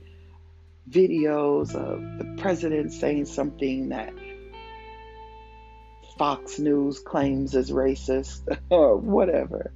videos 0.88 1.74
of 1.74 2.18
the 2.18 2.36
president 2.42 2.92
saying 2.92 3.24
something 3.24 3.90
that 3.90 4.12
Fox 6.20 6.58
News 6.58 6.98
claims 6.98 7.54
is 7.54 7.70
racist 7.70 8.42
or 8.70 8.94
whatever. 8.94 9.72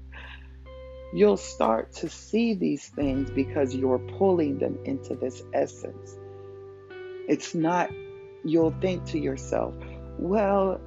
You'll 1.15 1.39
start 1.39 1.95
to 1.95 2.11
see 2.11 2.53
these 2.53 2.87
things 2.87 3.31
because 3.31 3.75
you're 3.75 3.99
pulling 4.19 4.59
them 4.59 4.79
into 4.85 5.15
this 5.15 5.43
essence. 5.55 6.19
It's 7.31 7.55
not, 7.55 7.91
you'll 8.45 8.75
think 8.83 9.07
to 9.07 9.19
yourself, 9.19 9.73
well, 10.19 10.83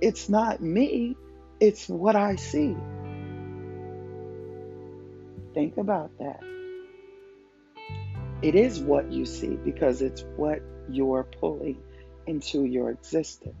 it's 0.00 0.28
not 0.28 0.60
me, 0.60 1.16
it's 1.60 1.88
what 1.88 2.16
I 2.16 2.34
see. 2.34 2.74
Think 5.54 5.76
about 5.76 6.10
that. 6.18 6.42
It 8.42 8.56
is 8.56 8.80
what 8.80 9.12
you 9.12 9.26
see 9.26 9.54
because 9.54 10.02
it's 10.02 10.24
what 10.34 10.58
you're 10.90 11.28
pulling 11.38 11.80
into 12.26 12.64
your 12.64 12.90
existence. 12.90 13.54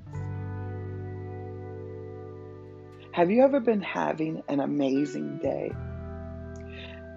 Have 3.12 3.30
you 3.30 3.42
ever 3.42 3.60
been 3.60 3.82
having 3.82 4.42
an 4.48 4.60
amazing 4.60 5.36
day? 5.36 5.70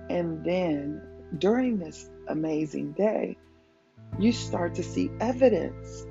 And 0.09 0.43
then 0.43 1.01
during 1.37 1.79
this 1.79 2.09
amazing 2.27 2.91
day, 2.91 3.37
you 4.19 4.33
start 4.33 4.75
to 4.75 4.83
see 4.83 5.09
evidence 5.21 6.05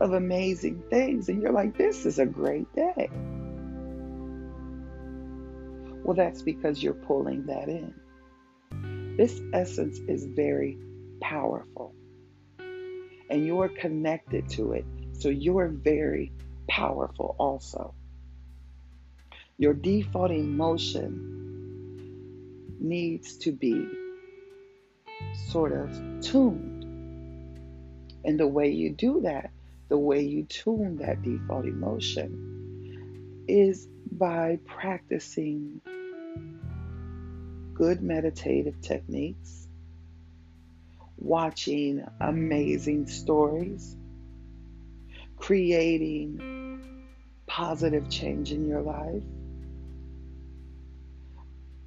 of 0.00 0.12
amazing 0.12 0.82
things, 0.90 1.28
and 1.28 1.40
you're 1.40 1.52
like, 1.52 1.78
this 1.78 2.04
is 2.04 2.18
a 2.18 2.26
great 2.26 2.66
day. 2.74 3.08
Well, 6.02 6.16
that's 6.16 6.42
because 6.42 6.82
you're 6.82 6.94
pulling 6.94 7.46
that 7.46 7.68
in. 7.68 7.94
This 9.16 9.40
essence 9.52 10.00
is 10.08 10.26
very 10.26 10.78
powerful, 11.20 11.94
and 12.58 13.46
you're 13.46 13.68
connected 13.68 14.48
to 14.50 14.72
it, 14.72 14.84
so 15.12 15.28
you're 15.28 15.68
very 15.68 16.32
powerful 16.68 17.36
also. 17.38 17.94
Your 19.60 19.74
default 19.74 20.30
emotion 20.30 21.34
needs 22.78 23.38
to 23.38 23.50
be 23.50 23.88
sort 25.48 25.72
of 25.72 25.90
tuned. 26.20 26.84
And 28.24 28.38
the 28.38 28.46
way 28.46 28.70
you 28.70 28.90
do 28.90 29.22
that, 29.22 29.50
the 29.88 29.98
way 29.98 30.20
you 30.22 30.44
tune 30.44 30.98
that 30.98 31.22
default 31.22 31.64
emotion, 31.64 33.44
is 33.48 33.88
by 34.12 34.60
practicing 34.64 35.80
good 37.74 38.00
meditative 38.00 38.80
techniques, 38.80 39.66
watching 41.16 42.04
amazing 42.20 43.08
stories, 43.08 43.96
creating 45.36 46.80
positive 47.48 48.08
change 48.08 48.52
in 48.52 48.68
your 48.68 48.82
life, 48.82 49.24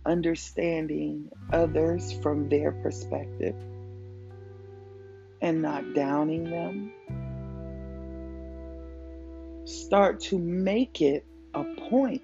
understanding 0.05 1.29
others 1.51 2.11
from 2.11 2.49
their 2.49 2.71
perspective 2.71 3.55
and 5.41 5.61
not 5.61 5.93
downing 5.93 6.49
them. 6.49 6.91
Start 9.65 10.19
to 10.21 10.37
make 10.37 11.01
it 11.01 11.25
a 11.53 11.63
point 11.89 12.21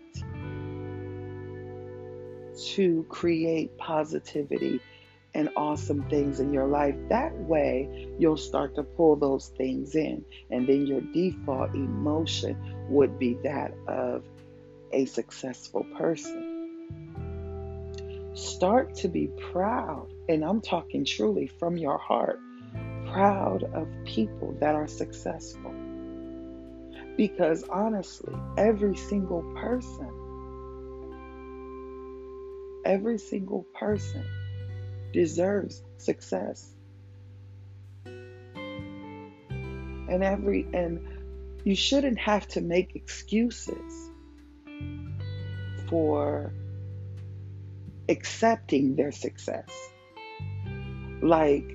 to 2.73 3.05
create 3.09 3.77
positivity 3.77 4.79
and 5.33 5.49
awesome 5.55 6.03
things 6.09 6.39
in 6.39 6.51
your 6.51 6.65
life. 6.65 6.95
That 7.09 7.35
way, 7.37 8.09
you'll 8.17 8.37
start 8.37 8.75
to 8.75 8.83
pull 8.83 9.15
those 9.15 9.49
things 9.49 9.95
in, 9.95 10.25
and 10.49 10.67
then 10.67 10.87
your 10.87 11.01
default 11.01 11.75
emotion 11.75 12.57
would 12.89 13.19
be 13.19 13.35
that 13.43 13.73
of 13.87 14.23
a 14.91 15.05
successful 15.05 15.85
person. 15.97 16.46
Start 18.37 18.93
to 18.97 19.07
be 19.07 19.31
proud, 19.51 20.07
and 20.29 20.45
I'm 20.45 20.61
talking 20.61 21.05
truly 21.05 21.47
from 21.47 21.75
your 21.75 21.97
heart, 21.97 22.39
proud 23.07 23.63
of 23.63 23.87
people 24.05 24.55
that 24.59 24.75
are 24.75 24.85
successful. 24.85 25.73
Because 27.17 27.63
honestly, 27.63 28.35
every 28.55 28.95
single 28.95 29.41
person, 29.55 30.11
every 32.85 33.17
single 33.17 33.65
person 33.73 34.23
deserves 35.13 35.81
success. 35.97 36.75
And 38.05 38.53
every 40.23 40.67
and 40.75 40.99
you 41.63 41.75
shouldn't 41.75 42.19
have 42.19 42.47
to 42.49 42.61
make 42.61 42.95
excuses 42.95 44.11
for 45.89 46.53
accepting 48.09 48.95
their 48.95 49.11
success. 49.11 49.69
Like, 51.21 51.65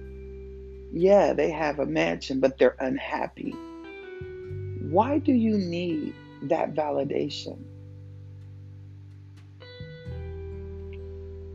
yeah, 0.92 1.33
they 1.33 1.51
have 1.51 1.79
a 1.79 1.87
mansion, 1.87 2.40
but 2.40 2.59
they're 2.59 2.77
unhappy. 2.81 3.55
Why 4.90 5.18
do 5.18 5.33
you 5.33 5.57
need 5.59 6.14
that 6.42 6.75
validation? 6.75 7.59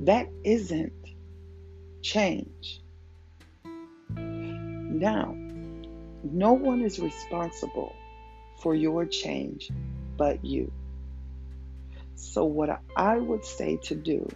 That 0.02 0.30
isn't 0.44 0.94
change. 2.02 2.82
Now, 4.16 5.36
no 6.24 6.54
one 6.54 6.82
is 6.82 7.00
responsible 7.00 7.96
for 8.62 8.74
your 8.76 9.06
change 9.06 9.70
but 10.18 10.44
you. 10.44 10.72
So, 12.16 12.46
what 12.46 12.82
I 12.96 13.18
would 13.18 13.46
say 13.46 13.78
to 13.84 13.96
do, 13.96 14.28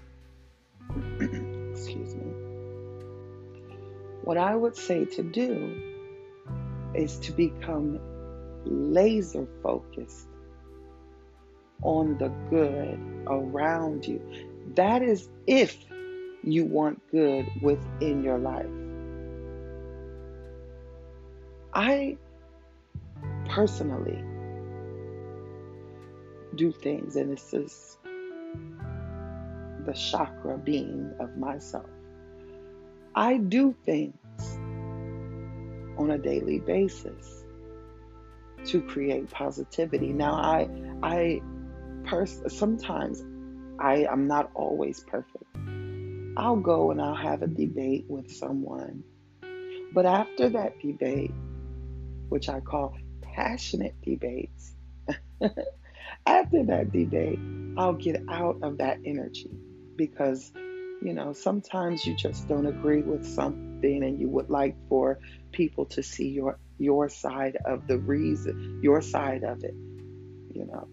excuse 1.72 2.16
me, 2.16 2.32
what 4.24 4.38
I 4.38 4.56
would 4.56 4.76
say 4.76 5.06
to 5.06 5.24
do 5.24 5.82
is 6.94 7.18
to 7.20 7.32
become 7.32 8.00
laser 8.66 9.48
focused 9.64 10.28
on 11.82 12.18
the 12.18 12.30
good 12.50 13.00
around 13.28 14.06
you. 14.06 14.22
That 14.76 15.02
is 15.02 15.30
if 15.48 15.78
you 16.44 16.66
want 16.66 17.02
good 17.12 17.48
within 17.62 18.24
your 18.24 18.38
life. 18.38 18.66
I 21.74 22.18
personally 23.50 24.24
do 26.56 26.72
things, 26.72 27.16
and 27.16 27.32
this 27.32 27.54
is 27.54 27.98
the 29.86 29.94
chakra 29.94 30.58
being 30.58 31.14
of 31.20 31.38
myself. 31.38 31.90
I 33.16 33.38
do 33.38 33.76
things 33.86 34.16
on 35.98 36.12
a 36.12 36.18
daily 36.18 36.60
basis 36.60 37.44
to 38.66 38.82
create 38.82 39.30
positivity. 39.30 40.14
Now, 40.14 40.34
I, 40.34 40.70
I, 41.04 41.42
pers- 42.04 42.42
sometimes 42.48 43.24
I 43.80 44.08
am 44.10 44.28
not 44.28 44.52
always 44.54 45.02
perfect. 45.02 45.44
I'll 46.38 46.56
go 46.56 46.92
and 46.92 47.02
I'll 47.02 47.16
have 47.16 47.42
a 47.42 47.48
debate 47.48 48.06
with 48.08 48.32
someone. 48.32 49.04
But 49.94 50.06
after 50.06 50.50
that 50.50 50.80
debate, 50.80 51.32
which 52.30 52.48
I 52.48 52.62
call 52.62 52.96
passionate 53.22 53.96
debates, 54.02 54.74
after 56.26 56.64
that 56.64 56.92
debate, 56.94 57.40
I'll 57.78 57.94
get 57.94 58.22
out 58.30 58.60
of 58.62 58.78
that 58.78 59.00
energy 59.06 59.50
because, 60.08 60.52
you 61.04 61.14
know, 61.14 61.32
sometimes 61.34 62.06
you 62.06 62.16
just 62.16 62.48
don't 62.48 62.66
agree 62.66 63.04
with 63.04 63.24
something 63.24 64.04
and 64.04 64.20
you 64.20 64.28
would 64.30 64.50
like 64.50 64.76
for 64.90 65.20
people 65.52 65.86
to 65.86 66.02
see 66.02 66.30
your 66.30 66.58
your 66.80 67.08
side 67.08 67.58
of 67.66 67.86
the 67.86 68.00
reason, 68.00 68.80
your 68.82 69.02
side 69.02 69.44
of 69.44 69.64
it. 69.64 69.76
You 70.56 70.66
know, 70.66 70.88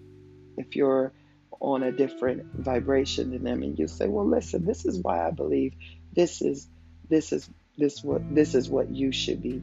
if 0.59 0.77
you're 0.77 1.13
on 1.61 1.83
a 1.83 1.91
different 1.91 2.45
vibration 2.55 3.31
than 3.31 3.45
them 3.45 3.63
and 3.63 3.79
you 3.79 3.89
say 3.89 4.07
well 4.07 4.29
listen 4.29 4.65
this 4.65 4.85
is 4.85 5.01
why 5.03 5.27
i 5.27 5.31
believe 5.33 5.73
this 6.13 6.41
is 6.41 6.69
this 7.09 7.33
is 7.33 7.51
this 7.77 8.05
what 8.05 8.23
this 8.33 8.55
is 8.55 8.69
what 8.69 8.89
you 8.91 9.11
should 9.11 9.43
be 9.43 9.61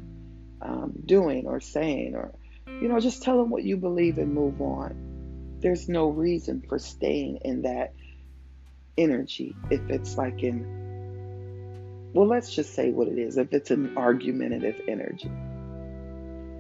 um, 0.62 0.92
doing 1.06 1.46
or 1.48 1.62
saying 1.62 2.16
or 2.16 2.34
you 2.68 2.90
know 2.90 3.00
just 3.00 3.24
tell 3.24 3.38
them 3.38 3.50
what 3.50 3.64
you 3.64 3.78
believe 3.78 4.18
and 4.18 4.34
move 4.34 4.60
on 4.60 5.60
there's 5.62 5.88
no 5.88 6.10
reason 6.10 6.62
for 6.68 6.80
staying 6.80 7.40
in 7.46 7.62
that 7.62 7.94
energy 8.98 9.56
if 9.70 9.82
it's 9.90 10.18
like 10.18 10.42
in 10.44 10.66
well 12.14 12.28
let's 12.28 12.54
just 12.54 12.74
say 12.74 12.92
what 12.92 13.08
it 13.08 13.18
is. 13.18 13.38
If 13.38 13.54
it's 13.54 13.72
an 13.72 13.98
argumentative 13.98 14.82
energy 14.88 15.32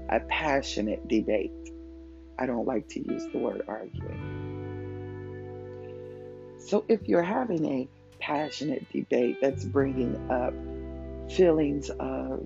a 0.10 0.20
passionate 0.22 1.08
debate. 1.08 1.52
I 2.38 2.46
don't 2.46 2.68
like 2.68 2.90
to 2.90 3.00
use 3.00 3.26
the 3.32 3.38
word 3.38 3.64
arguing. 3.68 4.34
So 6.60 6.84
if 6.88 7.08
you're 7.08 7.24
having 7.24 7.66
a 7.66 7.88
passionate 8.20 8.86
debate 8.92 9.38
that's 9.42 9.64
bringing 9.64 10.30
up 10.30 10.54
feelings 11.32 11.90
of 11.90 12.46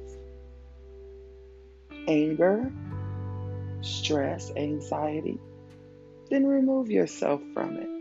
anger, 2.07 2.71
stress, 3.81 4.51
anxiety, 4.55 5.39
then 6.29 6.45
remove 6.45 6.91
yourself 6.91 7.41
from 7.53 7.77
it. 7.77 7.98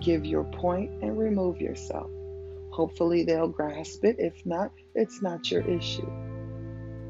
Give 0.00 0.24
your 0.24 0.44
point 0.44 0.90
and 1.02 1.18
remove 1.18 1.60
yourself. 1.60 2.10
Hopefully, 2.70 3.24
they'll 3.24 3.48
grasp 3.48 4.04
it. 4.04 4.16
If 4.18 4.46
not, 4.46 4.72
it's 4.94 5.20
not 5.20 5.50
your 5.50 5.62
issue. 5.62 6.10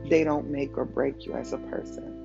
They 0.08 0.24
don't 0.24 0.50
make 0.50 0.76
or 0.76 0.84
break 0.84 1.26
you 1.26 1.34
as 1.34 1.52
a 1.52 1.58
person. 1.58 2.16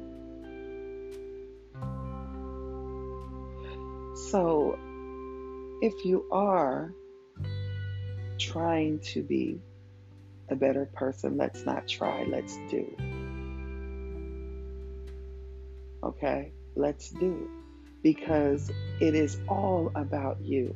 So, 4.32 4.78
if 5.82 6.06
you 6.06 6.26
are 6.32 6.94
trying 8.40 9.00
to 9.00 9.22
be 9.22 9.60
a 10.50 10.56
better 10.56 10.90
person, 10.94 11.38
let's 11.38 11.66
not 11.66 11.88
try, 11.88 12.26
let's 12.30 12.58
do. 12.70 12.86
Okay? 16.04 16.54
Let's 16.76 17.10
do. 17.10 17.50
Because 18.06 18.72
it 19.02 19.16
is 19.16 19.40
all 19.48 19.92
about 19.96 20.40
you. 20.42 20.76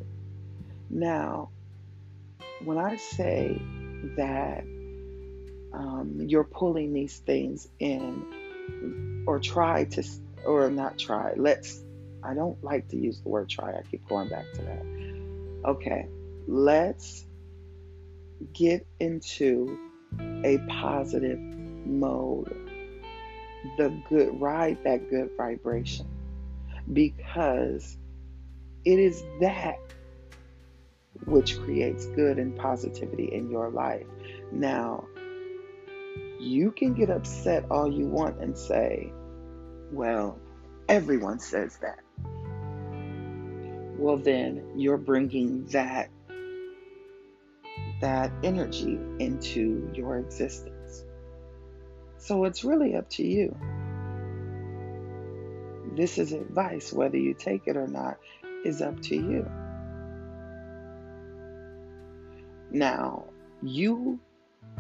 Now, 0.90 1.52
when 2.66 2.80
I 2.80 2.96
say 2.96 3.56
that 4.18 4.64
um, 5.72 6.16
you're 6.26 6.44
pulling 6.44 6.92
these 6.92 7.20
things 7.20 7.68
in, 7.78 9.24
or 9.28 9.38
try 9.38 9.84
to, 9.84 10.04
or 10.44 10.72
not 10.72 10.98
try, 10.98 11.34
let's 11.36 11.84
I 12.24 12.34
don't 12.34 12.62
like 12.64 12.88
to 12.90 12.98
use 12.98 13.22
the 13.22 13.30
word 13.30 13.48
try. 13.48 13.74
I 13.74 13.84
keep 13.92 14.10
going 14.10 14.30
back 14.30 14.52
to 14.56 14.62
that. 14.64 15.70
Okay, 15.70 16.08
let's 16.48 17.28
get 18.54 18.88
into 19.00 19.78
a 20.44 20.58
positive 20.68 21.38
mode. 21.40 22.56
The 23.78 23.94
good, 24.10 24.42
ride 24.42 24.80
that 24.84 25.12
good 25.12 25.30
vibration 25.38 26.08
because 26.92 27.98
it 28.86 29.00
is 29.00 29.24
that 29.42 29.78
which 31.26 31.60
creates 31.62 32.06
good 32.08 32.38
and 32.40 32.58
positivity 32.58 33.30
in 33.34 33.50
your 33.52 33.70
life. 33.70 34.06
Now, 34.52 35.06
you 36.40 36.72
can 36.72 36.94
get 36.94 37.10
upset 37.10 37.66
all 37.70 37.92
you 37.92 38.06
want 38.06 38.40
and 38.40 38.58
say, 38.58 39.12
well, 39.92 40.40
everyone 40.88 41.40
says 41.40 41.78
that 41.78 42.00
well 44.00 44.18
then 44.18 44.64
you're 44.76 44.98
bringing 44.98 45.66
that 45.66 46.10
that 48.00 48.32
energy 48.44 48.98
into 49.20 49.92
your 49.94 50.20
existence. 50.20 51.04
So 52.18 52.46
it's 52.46 52.64
really 52.64 52.96
up 52.96 53.10
to 53.12 53.28
you. 53.28 53.58
This 56.00 56.18
is 56.18 56.32
advice. 56.32 56.94
Whether 56.94 57.18
you 57.18 57.34
take 57.34 57.64
it 57.68 57.76
or 57.76 57.86
not 57.86 58.20
is 58.64 58.82
up 58.82 59.02
to 59.02 59.16
you. 59.16 59.46
Now, 62.72 63.26
you 63.62 64.18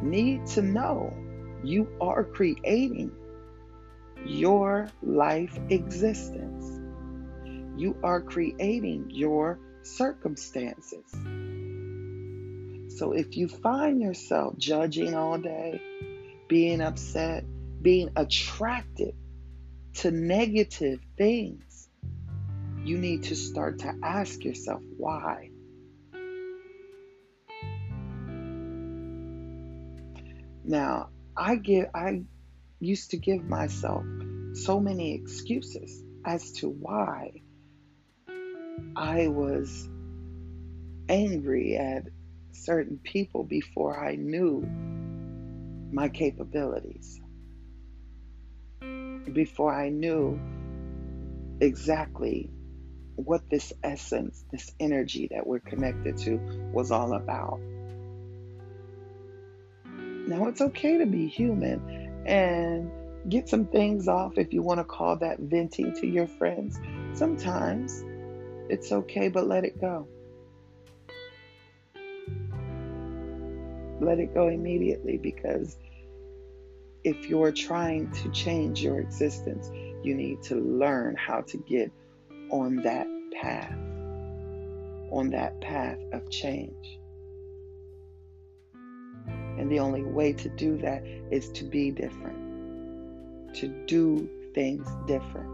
need 0.01 0.45
to 0.55 0.61
know 0.61 1.13
you 1.61 1.89
are 1.99 2.23
creating 2.23 3.11
your 4.25 4.87
life 5.03 5.59
existence. 5.69 6.79
You 7.75 7.97
are 8.01 8.21
creating 8.21 9.07
your 9.09 9.59
circumstances. 9.81 11.03
So 12.97 13.11
if 13.11 13.35
you 13.35 13.49
find 13.49 14.01
yourself 14.01 14.57
judging 14.57 15.15
all 15.15 15.37
day, 15.37 15.81
being 16.47 16.79
upset, 16.79 17.43
being 17.81 18.09
attracted 18.15 19.15
to 19.99 20.11
negative 20.11 21.01
things, 21.17 21.89
you 22.85 22.97
need 22.97 23.23
to 23.23 23.35
start 23.35 23.79
to 23.79 23.93
ask 24.01 24.45
yourself 24.45 24.81
why. 24.95 25.49
Now, 30.63 31.09
I 31.35 31.55
give 31.55 31.87
I 31.93 32.23
used 32.79 33.11
to 33.11 33.17
give 33.17 33.43
myself 33.43 34.05
so 34.53 34.79
many 34.79 35.15
excuses 35.15 36.01
as 36.25 36.53
to 36.53 36.69
why 36.69 37.41
I 38.95 39.27
was 39.27 39.89
angry 41.09 41.75
at 41.75 42.03
certain 42.53 42.99
people 43.03 43.43
before 43.43 43.99
I 43.99 44.15
knew 44.15 44.61
my 45.91 46.07
capabilities, 46.07 47.19
before 49.31 49.73
I 49.73 49.89
knew 49.89 50.39
exactly 51.61 52.49
what 53.15 53.49
this 53.49 53.73
essence, 53.83 54.43
this 54.51 54.71
energy 54.79 55.27
that 55.31 55.45
we're 55.45 55.59
connected 55.59 56.17
to 56.17 56.37
was 56.73 56.91
all 56.91 57.13
about. 57.13 57.59
Now, 59.85 60.47
it's 60.47 60.61
okay 60.61 60.99
to 60.99 61.05
be 61.05 61.27
human 61.27 62.23
and 62.25 62.91
get 63.27 63.49
some 63.49 63.65
things 63.65 64.07
off 64.07 64.37
if 64.37 64.53
you 64.53 64.61
want 64.61 64.79
to 64.79 64.83
call 64.83 65.17
that 65.17 65.39
venting 65.39 65.93
to 65.95 66.07
your 66.07 66.27
friends. 66.27 66.79
Sometimes 67.13 68.03
it's 68.69 68.91
okay, 68.91 69.29
but 69.29 69.47
let 69.47 69.65
it 69.65 69.81
go. 69.81 70.07
Let 73.99 74.19
it 74.19 74.33
go 74.33 74.47
immediately 74.47 75.17
because 75.17 75.75
if 77.03 77.27
you're 77.27 77.51
trying 77.51 78.11
to 78.11 78.29
change 78.31 78.81
your 78.81 78.99
existence, 78.99 79.69
you 80.03 80.13
need 80.15 80.41
to 80.43 80.55
learn 80.55 81.15
how 81.15 81.41
to 81.41 81.57
get 81.57 81.91
on 82.49 82.77
that 82.77 83.07
path, 83.41 83.73
on 85.11 85.29
that 85.31 85.59
path 85.61 85.97
of 86.11 86.29
change. 86.29 86.99
And 89.57 89.71
the 89.71 89.79
only 89.79 90.03
way 90.03 90.33
to 90.33 90.49
do 90.49 90.77
that 90.77 91.03
is 91.31 91.49
to 91.51 91.65
be 91.65 91.91
different, 91.91 93.53
to 93.55 93.67
do 93.85 94.29
things 94.53 94.87
different. 95.05 95.49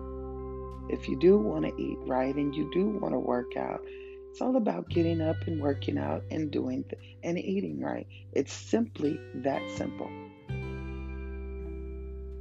If 0.89 1.07
you 1.09 1.17
do 1.19 1.37
want 1.37 1.65
to 1.65 1.81
eat 1.81 1.97
right 2.01 2.35
and 2.35 2.53
you 2.53 2.69
do 2.71 2.87
want 2.87 3.13
to 3.13 3.19
work 3.19 3.57
out, 3.57 3.81
it's 4.29 4.41
all 4.41 4.57
about 4.57 4.89
getting 4.89 5.21
up 5.21 5.37
and 5.47 5.61
working 5.61 5.97
out 5.97 6.23
and 6.29 6.51
doing 6.51 6.83
th- 6.83 7.01
and 7.23 7.39
eating 7.39 7.79
right. 7.79 8.05
It's 8.33 8.53
simply 8.53 9.19
that 9.35 9.61
simple. 9.71 10.09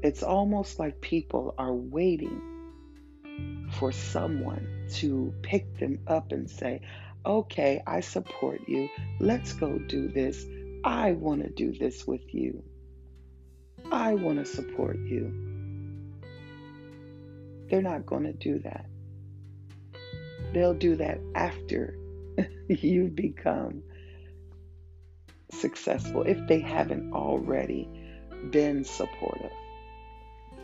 It's 0.04 0.22
almost 0.22 0.78
like 0.78 1.00
people 1.00 1.54
are 1.56 1.72
waiting 1.72 2.42
for 3.70 3.90
someone 3.90 4.86
to 4.96 5.32
pick 5.40 5.78
them 5.78 6.00
up 6.06 6.30
and 6.30 6.50
say, 6.50 6.82
Okay, 7.24 7.82
I 7.86 8.00
support 8.00 8.68
you. 8.68 8.90
Let's 9.18 9.54
go 9.54 9.78
do 9.78 10.08
this. 10.08 10.44
I 10.84 11.12
want 11.12 11.42
to 11.42 11.48
do 11.48 11.72
this 11.72 12.06
with 12.06 12.34
you. 12.34 12.62
I 13.90 14.12
want 14.12 14.40
to 14.40 14.44
support 14.44 14.98
you. 14.98 16.20
They're 17.70 17.80
not 17.80 18.04
going 18.04 18.24
to 18.24 18.34
do 18.34 18.58
that. 18.58 18.84
They'll 20.52 20.74
do 20.74 20.96
that 20.96 21.18
after 21.34 21.96
you 22.68 23.04
become 23.04 23.82
successful 25.50 26.24
if 26.24 26.46
they 26.46 26.60
haven't 26.60 27.14
already 27.14 27.88
been 28.50 28.84
supportive. 28.84 29.50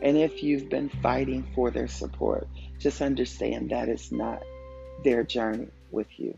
And 0.02 0.16
if 0.16 0.42
you've 0.42 0.68
been 0.68 0.88
fighting 0.88 1.46
for 1.54 1.70
their 1.70 1.88
support, 1.88 2.48
just 2.78 3.02
understand 3.02 3.70
that 3.70 3.88
is 3.88 4.10
not 4.10 4.42
their 5.04 5.24
journey 5.24 5.68
with 5.90 6.08
you. 6.16 6.36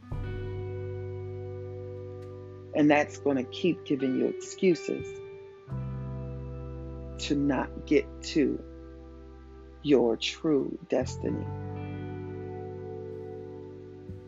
And 2.75 2.91
that's 2.91 3.19
going 3.19 3.37
to 3.37 3.45
keep 3.45 3.85
giving 3.85 4.17
you 4.19 4.27
excuses 4.27 5.07
to 7.27 7.35
not 7.37 7.87
get 7.87 8.07
to 8.23 8.61
your 9.83 10.17
true 10.17 10.79
destiny 10.89 11.45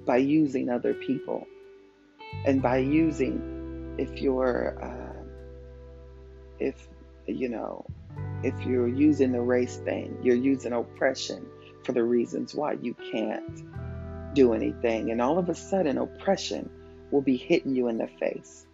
by 0.05 0.19
using 0.19 0.69
other 0.69 0.95
people 0.95 1.47
and 2.45 2.61
by 2.61 2.79
using 2.79 3.95
if 3.99 4.21
you're 4.21 4.79
uh, 4.83 5.25
if 6.59 6.89
you 7.27 7.49
know 7.49 7.85
if 8.45 8.67
you're 8.67 8.89
using 8.89 9.33
the 9.33 9.41
race 9.41 9.77
thing 9.79 10.17
you're 10.23 10.37
using 10.37 10.73
oppression 10.73 11.47
for 11.83 11.93
the 11.93 12.03
reasons 12.03 12.55
why 12.55 12.73
you 12.81 12.95
can't 13.13 13.63
do 14.35 14.53
anything 14.53 15.11
and 15.11 15.21
all 15.21 15.39
of 15.39 15.49
a 15.49 15.55
sudden 15.55 15.99
oppression 15.99 16.69
will 17.11 17.23
be 17.23 17.37
hitting 17.37 17.75
you 17.75 17.89
in 17.89 17.99
the 17.99 18.09
face. 18.19 18.67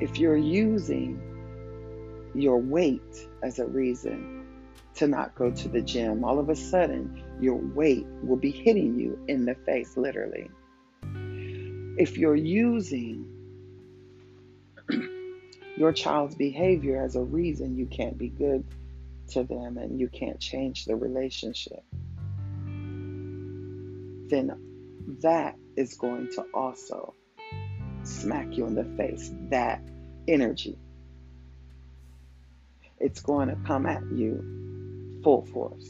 If 0.00 0.18
you're 0.18 0.36
using 0.36 1.20
your 2.34 2.58
weight 2.58 3.28
as 3.42 3.58
a 3.58 3.66
reason 3.66 4.46
to 4.94 5.06
not 5.06 5.34
go 5.34 5.50
to 5.50 5.68
the 5.68 5.82
gym, 5.82 6.24
all 6.24 6.38
of 6.38 6.48
a 6.48 6.56
sudden 6.56 7.22
your 7.40 7.56
weight 7.56 8.06
will 8.22 8.36
be 8.36 8.50
hitting 8.50 8.98
you 8.98 9.18
in 9.28 9.44
the 9.44 9.54
face, 9.54 9.96
literally. 9.96 10.50
If 11.98 12.16
you're 12.16 12.36
using 12.36 13.26
your 15.76 15.92
child's 15.92 16.36
behavior 16.36 17.02
as 17.02 17.16
a 17.16 17.22
reason 17.22 17.76
you 17.76 17.86
can't 17.86 18.16
be 18.16 18.28
good 18.28 18.64
to 19.30 19.44
them 19.44 19.78
and 19.78 19.98
you 19.98 20.08
can't 20.08 20.40
change 20.40 20.84
the 20.84 20.96
relationship, 20.96 21.82
then 24.28 24.52
that 25.22 25.56
is 25.76 25.94
going 25.94 26.30
to 26.32 26.44
also 26.54 27.14
smack 28.02 28.56
you 28.56 28.66
in 28.66 28.74
the 28.74 28.84
face. 28.96 29.30
That 29.50 29.82
energy. 30.26 30.78
It's 32.98 33.20
going 33.20 33.48
to 33.48 33.56
come 33.66 33.86
at 33.86 34.02
you 34.12 35.20
full 35.22 35.46
force. 35.46 35.88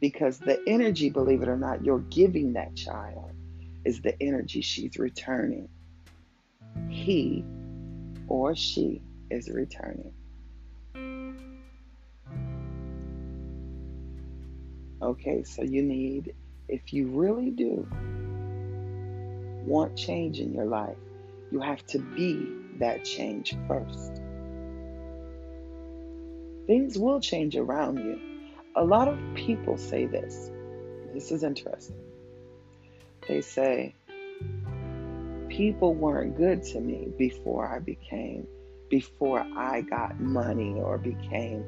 Because 0.00 0.38
the 0.38 0.60
energy, 0.66 1.10
believe 1.10 1.42
it 1.42 1.48
or 1.48 1.56
not, 1.56 1.84
you're 1.84 2.00
giving 2.00 2.54
that 2.54 2.74
child 2.74 3.30
is 3.84 4.00
the 4.00 4.20
energy 4.20 4.60
she's 4.60 4.98
returning. 4.98 5.68
He 6.88 7.44
or 8.26 8.56
she 8.56 9.00
is 9.30 9.48
returning. 9.48 10.12
Okay, 15.02 15.42
so 15.42 15.62
you 15.62 15.82
need, 15.82 16.32
if 16.68 16.92
you 16.92 17.08
really 17.08 17.50
do 17.50 17.88
want 19.66 19.96
change 19.96 20.38
in 20.38 20.54
your 20.54 20.66
life, 20.66 20.96
you 21.50 21.60
have 21.60 21.84
to 21.86 21.98
be 21.98 22.46
that 22.78 23.04
change 23.04 23.56
first. 23.66 24.22
Things 26.68 26.96
will 26.96 27.20
change 27.20 27.56
around 27.56 27.98
you. 27.98 28.20
A 28.76 28.84
lot 28.84 29.08
of 29.08 29.18
people 29.34 29.76
say 29.76 30.06
this. 30.06 30.50
This 31.12 31.32
is 31.32 31.42
interesting. 31.42 32.00
They 33.26 33.40
say, 33.40 33.96
people 35.48 35.94
weren't 35.94 36.36
good 36.36 36.62
to 36.62 36.80
me 36.80 37.08
before 37.18 37.66
I 37.66 37.80
became, 37.80 38.46
before 38.88 39.40
I 39.40 39.80
got 39.80 40.20
money 40.20 40.80
or 40.80 40.96
became 40.96 41.64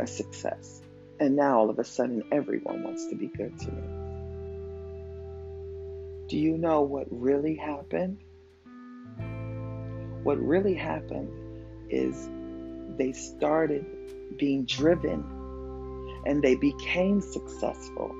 a 0.00 0.06
success. 0.06 0.80
And 1.20 1.36
now 1.36 1.58
all 1.58 1.68
of 1.68 1.78
a 1.78 1.84
sudden, 1.84 2.24
everyone 2.32 2.82
wants 2.82 3.06
to 3.08 3.14
be 3.14 3.26
good 3.26 3.58
to 3.58 3.70
me. 3.70 3.82
Do 6.28 6.38
you 6.38 6.56
know 6.56 6.80
what 6.80 7.06
really 7.10 7.56
happened? 7.56 8.18
What 10.22 10.38
really 10.38 10.74
happened 10.74 11.30
is 11.90 12.28
they 12.96 13.12
started 13.12 13.84
being 14.38 14.64
driven 14.64 15.22
and 16.24 16.42
they 16.42 16.54
became 16.54 17.20
successful, 17.20 18.10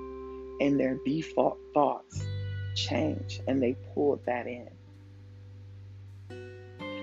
and 0.60 0.78
their 0.78 0.98
default 1.06 1.58
thoughts 1.72 2.22
changed 2.74 3.42
and 3.46 3.62
they 3.62 3.76
pulled 3.94 4.24
that 4.26 4.46
in. 4.46 4.68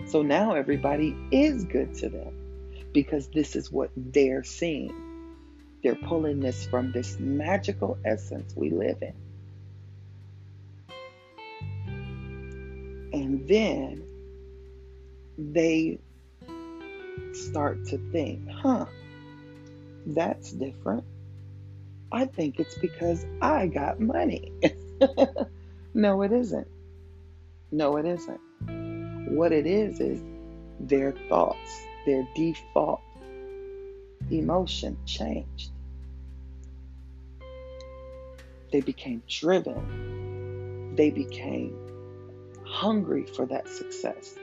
So 0.08 0.22
now 0.22 0.54
everybody 0.54 1.16
is 1.32 1.64
good 1.66 1.96
to 1.96 2.10
them 2.10 2.90
because 2.94 3.28
this 3.30 3.56
is 3.56 3.72
what 3.72 3.90
they're 3.96 4.44
seeing. 4.44 5.07
They're 5.84 5.96
pulling 5.96 6.40
this 6.40 6.66
from 6.66 6.92
this 6.92 7.20
magical 7.20 7.98
essence 8.04 8.54
we 8.56 8.70
live 8.70 9.02
in. 9.02 9.13
And 13.13 13.48
then 13.48 14.04
they 15.38 16.00
start 17.34 17.86
to 17.86 17.98
think, 18.12 18.50
huh, 18.50 18.86
that's 20.06 20.52
different. 20.52 21.04
I 22.12 22.26
think 22.26 22.60
it's 22.60 22.78
because 22.78 23.26
I 23.42 23.68
got 23.68 24.00
money. 24.00 24.52
no, 25.94 26.22
it 26.22 26.32
isn't. 26.32 26.68
No, 27.72 27.98
it 27.98 28.06
isn't. 28.06 28.40
What 29.36 29.52
it 29.52 29.68
is, 29.68 30.00
is 30.00 30.22
their 30.80 31.12
thoughts, 31.30 31.82
their 32.06 32.28
default 32.36 33.02
emotion 34.32 34.98
changed. 35.06 35.72
They 38.72 38.82
became 38.82 39.24
driven. 39.28 40.96
They 40.96 41.10
became 41.10 41.76
hungry 42.66 43.26
for 43.26 43.46
that 43.46 43.70
success. 43.70 44.36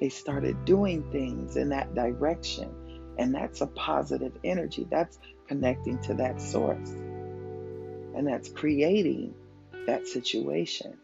They 0.00 0.08
started 0.08 0.64
doing 0.64 1.04
things 1.12 1.56
in 1.56 1.68
that 1.68 1.94
direction. 1.94 2.74
And 3.18 3.34
that's 3.34 3.60
a 3.60 3.66
positive 3.68 4.32
energy. 4.42 4.86
That's 4.90 5.18
connecting 5.46 6.00
to 6.02 6.14
that 6.14 6.40
source. 6.40 6.90
And 6.90 8.26
that's 8.26 8.48
creating 8.48 9.34
that 9.86 10.08
situation. 10.08 10.98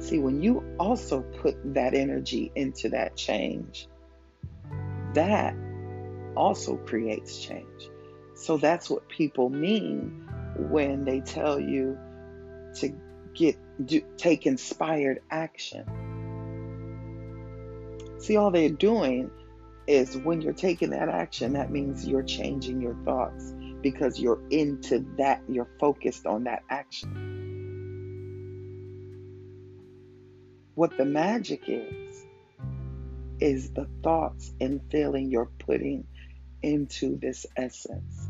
See, 0.00 0.18
when 0.18 0.40
you 0.42 0.76
also 0.78 1.22
put 1.22 1.56
that 1.74 1.92
energy 1.94 2.52
into 2.54 2.90
that 2.90 3.16
change, 3.16 3.88
that 5.14 5.54
also 6.38 6.76
creates 6.76 7.38
change. 7.42 7.90
So 8.34 8.56
that's 8.56 8.88
what 8.88 9.08
people 9.08 9.50
mean 9.50 10.24
when 10.56 11.04
they 11.04 11.20
tell 11.20 11.58
you 11.58 11.98
to 12.76 12.94
get 13.34 13.56
do, 13.84 14.00
take 14.16 14.46
inspired 14.46 15.20
action. 15.30 15.84
See, 18.18 18.36
all 18.36 18.50
they're 18.50 18.68
doing 18.68 19.30
is 19.86 20.16
when 20.16 20.40
you're 20.40 20.52
taking 20.52 20.90
that 20.90 21.08
action, 21.08 21.54
that 21.54 21.70
means 21.70 22.06
you're 22.06 22.22
changing 22.22 22.80
your 22.80 22.94
thoughts 23.04 23.52
because 23.80 24.20
you're 24.20 24.40
into 24.50 25.04
that, 25.16 25.42
you're 25.48 25.70
focused 25.80 26.26
on 26.26 26.44
that 26.44 26.62
action. 26.70 27.24
What 30.74 30.96
the 30.96 31.04
magic 31.04 31.62
is, 31.66 32.24
is 33.40 33.70
the 33.70 33.88
thoughts 34.02 34.52
and 34.60 34.80
feeling 34.90 35.30
you're 35.30 35.50
putting 35.58 36.04
into 36.62 37.16
this 37.16 37.46
essence. 37.56 38.28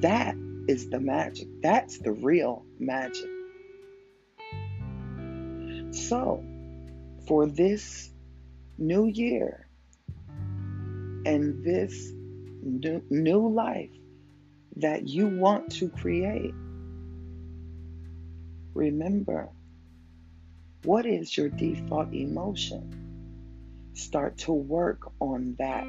That 0.00 0.36
is 0.68 0.90
the 0.90 1.00
magic. 1.00 1.48
That's 1.62 1.98
the 1.98 2.12
real 2.12 2.64
magic. 2.78 3.28
So, 5.90 6.44
for 7.26 7.46
this 7.46 8.10
new 8.76 9.06
year 9.06 9.68
and 11.26 11.64
this 11.64 12.12
new, 12.62 13.02
new 13.10 13.48
life 13.48 13.90
that 14.76 15.08
you 15.08 15.26
want 15.26 15.72
to 15.72 15.88
create, 15.88 16.54
remember 18.74 19.48
what 20.84 21.06
is 21.06 21.36
your 21.36 21.48
default 21.48 22.14
emotion? 22.14 23.90
Start 23.94 24.38
to 24.38 24.52
work 24.52 25.10
on 25.20 25.56
that. 25.58 25.84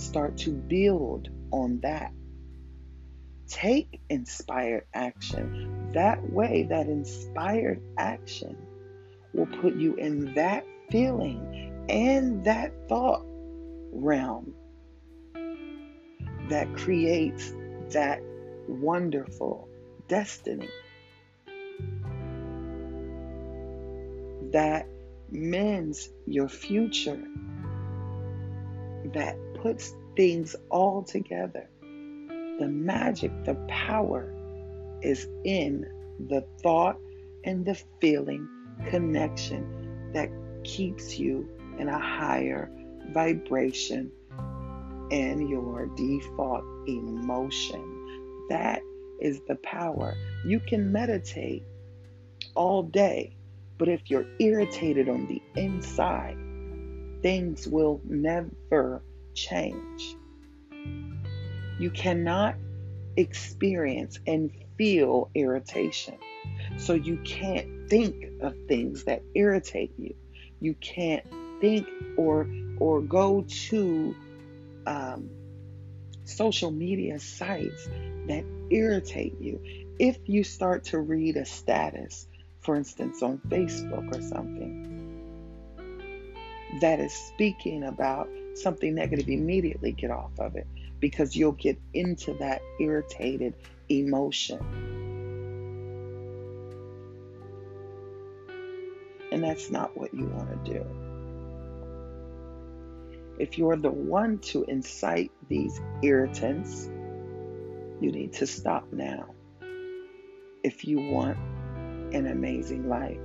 Start 0.00 0.38
to 0.38 0.50
build 0.50 1.28
on 1.50 1.80
that. 1.82 2.12
Take 3.48 4.00
inspired 4.08 4.86
action. 4.94 5.90
That 5.92 6.32
way, 6.32 6.66
that 6.70 6.86
inspired 6.86 7.82
action 7.98 8.56
will 9.34 9.46
put 9.46 9.74
you 9.76 9.94
in 9.96 10.32
that 10.34 10.64
feeling 10.90 11.84
and 11.90 12.44
that 12.44 12.72
thought 12.88 13.22
realm 13.92 14.54
that 16.48 16.74
creates 16.76 17.52
that 17.90 18.22
wonderful 18.68 19.68
destiny 20.08 20.68
that 24.52 24.86
mends 25.30 26.08
your 26.26 26.48
future, 26.48 27.22
that 29.12 29.36
puts 29.62 29.94
things 30.16 30.56
all 30.70 31.02
together. 31.02 31.68
The 31.80 32.68
magic, 32.68 33.30
the 33.44 33.54
power 33.68 34.34
is 35.02 35.26
in 35.44 35.86
the 36.28 36.44
thought 36.62 36.98
and 37.44 37.64
the 37.64 37.80
feeling 38.00 38.48
connection 38.88 40.10
that 40.12 40.30
keeps 40.64 41.18
you 41.18 41.48
in 41.78 41.88
a 41.88 41.98
higher 41.98 42.70
vibration 43.12 44.10
and 45.10 45.48
your 45.48 45.86
default 45.96 46.64
emotion. 46.86 48.46
That 48.50 48.82
is 49.20 49.40
the 49.48 49.56
power. 49.56 50.14
You 50.44 50.60
can 50.60 50.92
meditate 50.92 51.62
all 52.54 52.82
day, 52.82 53.36
but 53.78 53.88
if 53.88 54.02
you're 54.10 54.26
irritated 54.38 55.08
on 55.08 55.26
the 55.26 55.42
inside, 55.56 56.36
things 57.22 57.66
will 57.66 58.00
never 58.04 59.02
change. 59.40 60.16
You 61.78 61.90
cannot 61.90 62.56
experience 63.16 64.18
and 64.26 64.50
feel 64.76 65.30
irritation. 65.34 66.18
So 66.76 66.92
you 66.92 67.18
can't 67.24 67.88
think 67.88 68.42
of 68.42 68.54
things 68.68 69.04
that 69.04 69.22
irritate 69.34 69.92
you. 69.98 70.14
You 70.60 70.74
can't 70.74 71.24
think 71.60 71.88
or 72.16 72.46
or 72.78 73.00
go 73.00 73.44
to 73.68 74.14
um, 74.86 75.30
social 76.24 76.70
media 76.70 77.18
sites 77.18 77.88
that 78.28 78.44
irritate 78.70 79.40
you. 79.40 79.60
If 79.98 80.18
you 80.26 80.44
start 80.44 80.84
to 80.84 80.98
read 80.98 81.36
a 81.36 81.44
status, 81.44 82.26
for 82.60 82.76
instance, 82.76 83.22
on 83.22 83.38
Facebook 83.48 84.16
or 84.16 84.22
something, 84.22 84.86
that 86.80 87.00
is 87.00 87.12
speaking 87.12 87.84
about 87.84 88.28
something 88.54 88.94
negative, 88.94 89.28
immediately 89.28 89.92
get 89.92 90.10
off 90.10 90.38
of 90.38 90.56
it 90.56 90.66
because 91.00 91.34
you'll 91.34 91.52
get 91.52 91.78
into 91.94 92.34
that 92.34 92.62
irritated 92.78 93.54
emotion. 93.88 94.58
And 99.32 99.42
that's 99.42 99.70
not 99.70 99.96
what 99.96 100.12
you 100.12 100.26
want 100.26 100.64
to 100.64 100.72
do. 100.72 100.84
If 103.38 103.56
you're 103.56 103.76
the 103.76 103.90
one 103.90 104.38
to 104.38 104.64
incite 104.64 105.30
these 105.48 105.80
irritants, 106.02 106.86
you 108.00 108.12
need 108.12 108.34
to 108.34 108.46
stop 108.46 108.92
now 108.92 109.34
if 110.62 110.84
you 110.84 111.00
want 111.00 111.38
an 112.12 112.26
amazing 112.26 112.88
life. 112.88 113.20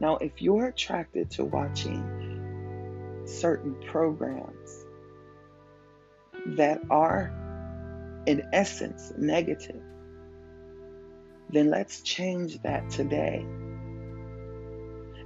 Now, 0.00 0.16
if 0.18 0.40
you're 0.40 0.66
attracted 0.66 1.30
to 1.32 1.44
watching 1.44 2.04
certain 3.28 3.74
programs 3.86 4.86
that 6.46 6.80
are, 6.90 7.32
in 8.26 8.42
essence, 8.52 9.12
negative, 9.16 9.82
then 11.50 11.70
let's 11.70 12.02
change 12.02 12.60
that 12.62 12.90
today 12.90 13.44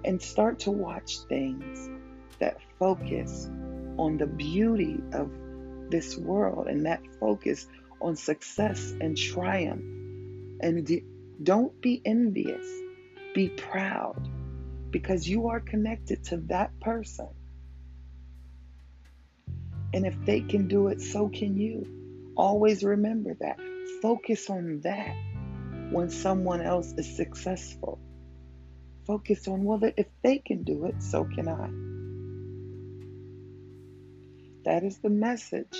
and 0.04 0.20
start 0.20 0.60
to 0.60 0.70
watch 0.70 1.18
things 1.28 1.88
that 2.38 2.58
focus 2.78 3.48
on 3.98 4.18
the 4.18 4.26
beauty 4.26 5.00
of 5.12 5.30
this 5.90 6.16
world 6.16 6.66
and 6.66 6.86
that 6.86 7.00
focus 7.20 7.66
on 8.00 8.16
success 8.16 8.94
and 9.00 9.16
triumph. 9.16 9.84
And 10.60 10.88
don't 11.42 11.80
be 11.80 12.00
envious, 12.04 12.66
be 13.34 13.48
proud 13.48 14.28
because 14.90 15.28
you 15.28 15.48
are 15.48 15.60
connected 15.60 16.24
to 16.24 16.36
that 16.48 16.78
person. 16.80 17.28
And 19.94 20.06
if 20.06 20.16
they 20.24 20.40
can 20.40 20.68
do 20.68 20.88
it, 20.88 21.00
so 21.00 21.28
can 21.28 21.56
you. 21.56 22.32
Always 22.36 22.82
remember 22.82 23.34
that. 23.40 23.60
Focus 24.00 24.48
on 24.48 24.80
that 24.80 25.14
when 25.90 26.08
someone 26.10 26.62
else 26.62 26.92
is 26.96 27.16
successful. 27.16 27.98
Focus 29.06 29.46
on, 29.48 29.64
well, 29.64 29.80
if 29.82 30.06
they 30.22 30.38
can 30.38 30.62
do 30.62 30.86
it, 30.86 31.02
so 31.02 31.24
can 31.24 31.48
I. 31.48 31.68
That 34.64 34.84
is 34.84 34.98
the 34.98 35.10
message 35.10 35.76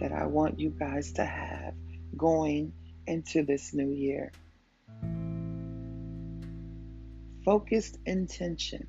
that 0.00 0.12
I 0.12 0.26
want 0.26 0.60
you 0.60 0.70
guys 0.70 1.12
to 1.14 1.24
have 1.24 1.74
going 2.16 2.72
into 3.06 3.42
this 3.42 3.74
new 3.74 3.90
year. 3.90 4.32
Focused 7.44 7.98
intention, 8.06 8.86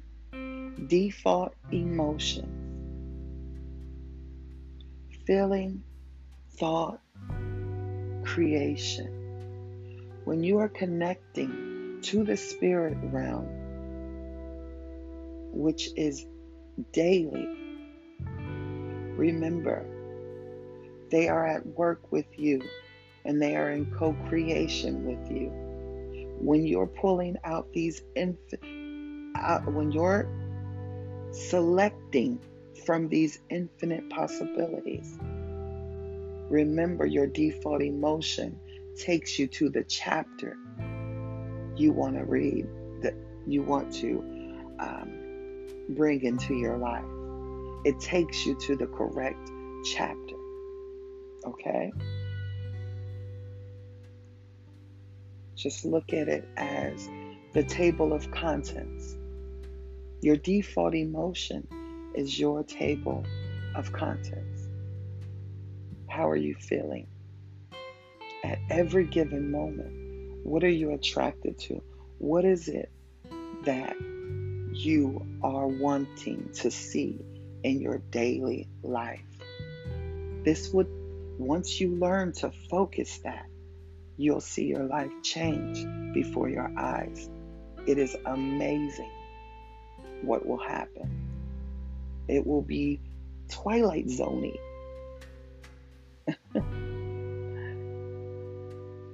default 0.88 1.54
emotions, 1.72 2.59
feeling, 5.30 5.84
thought, 6.58 7.00
creation. 8.24 9.14
When 10.26 10.44
you 10.44 10.58
are 10.58 10.70
connecting 10.70 12.00
to 12.02 12.24
the 12.24 12.36
spirit 12.36 12.98
realm, 13.04 13.46
which 15.54 15.92
is 15.96 16.26
daily, 16.94 17.48
remember 19.20 19.86
they 21.12 21.28
are 21.28 21.46
at 21.46 21.64
work 21.64 22.12
with 22.12 22.26
you 22.40 22.64
and 23.24 23.40
they 23.40 23.56
are 23.56 23.70
in 23.70 23.86
co 24.00 24.14
creation 24.30 25.06
with 25.06 25.32
you. 25.32 25.52
When 26.42 26.66
you're 26.66 26.88
pulling 26.88 27.38
out 27.44 27.72
these, 27.72 28.02
inf- 28.16 28.40
uh, 29.36 29.60
when 29.60 29.92
you're 29.92 30.28
selecting 31.32 32.40
from 32.86 33.10
these 33.10 33.40
infinite 33.50 34.10
possibilities, 34.10 35.18
remember 36.50 37.06
your 37.06 37.28
default 37.28 37.82
emotion 37.82 38.60
takes 38.98 39.40
you 39.40 39.48
to 39.48 39.70
the 39.70 39.84
chapter 39.84 40.58
you 41.76 41.94
want 41.94 42.16
to 42.16 42.26
read, 42.26 42.68
that 43.02 43.14
you 43.48 43.64
want 43.64 43.94
to 43.94 44.20
um, 44.80 45.66
bring 45.90 46.24
into 46.24 46.54
your 46.54 46.78
life. 46.78 47.06
It 47.86 48.00
takes 48.00 48.46
you 48.46 48.56
to 48.56 48.76
the 48.76 48.88
correct 48.88 49.50
chapter. 49.86 50.36
Okay? 51.46 51.92
Just 55.56 55.86
look 55.86 56.14
at 56.14 56.28
it 56.28 56.48
as 56.58 57.10
the 57.54 57.64
table 57.64 58.14
of 58.14 58.30
contents. 58.32 59.16
Your 60.22 60.36
default 60.36 60.96
emotion 60.96 61.68
is 62.16 62.40
your 62.40 62.64
table 62.64 63.26
of 63.76 63.92
contents. 63.92 64.68
How 66.08 66.30
are 66.30 66.36
you 66.36 66.56
feeling? 66.56 67.08
At 68.44 68.60
every 68.70 69.06
given 69.06 69.52
moment, 69.52 70.46
what 70.46 70.64
are 70.64 70.70
you 70.70 70.92
attracted 70.92 71.58
to? 71.60 71.82
What 72.18 72.46
is 72.46 72.68
it 72.68 72.92
that 73.66 73.96
you 74.74 75.26
are 75.44 75.68
wanting 75.68 76.50
to 76.54 76.72
see 76.72 77.20
in 77.64 77.82
your 77.82 78.00
daily 78.12 78.68
life? 78.82 79.22
This 80.44 80.72
would, 80.74 80.88
once 81.38 81.80
you 81.80 81.96
learn 81.96 82.34
to 82.34 82.52
focus 82.70 83.20
that, 83.24 83.46
you'll 84.18 84.42
see 84.42 84.66
your 84.66 84.84
life 84.84 85.12
change 85.24 85.86
before 86.14 86.50
your 86.50 86.72
eyes. 86.78 87.30
It 87.86 87.98
is 87.98 88.16
amazing 88.26 89.12
what 90.22 90.46
will 90.46 90.58
happen. 90.58 91.29
It 92.30 92.46
will 92.46 92.62
be 92.62 93.02
Twilight 93.50 94.06
Zoney. 94.06 94.56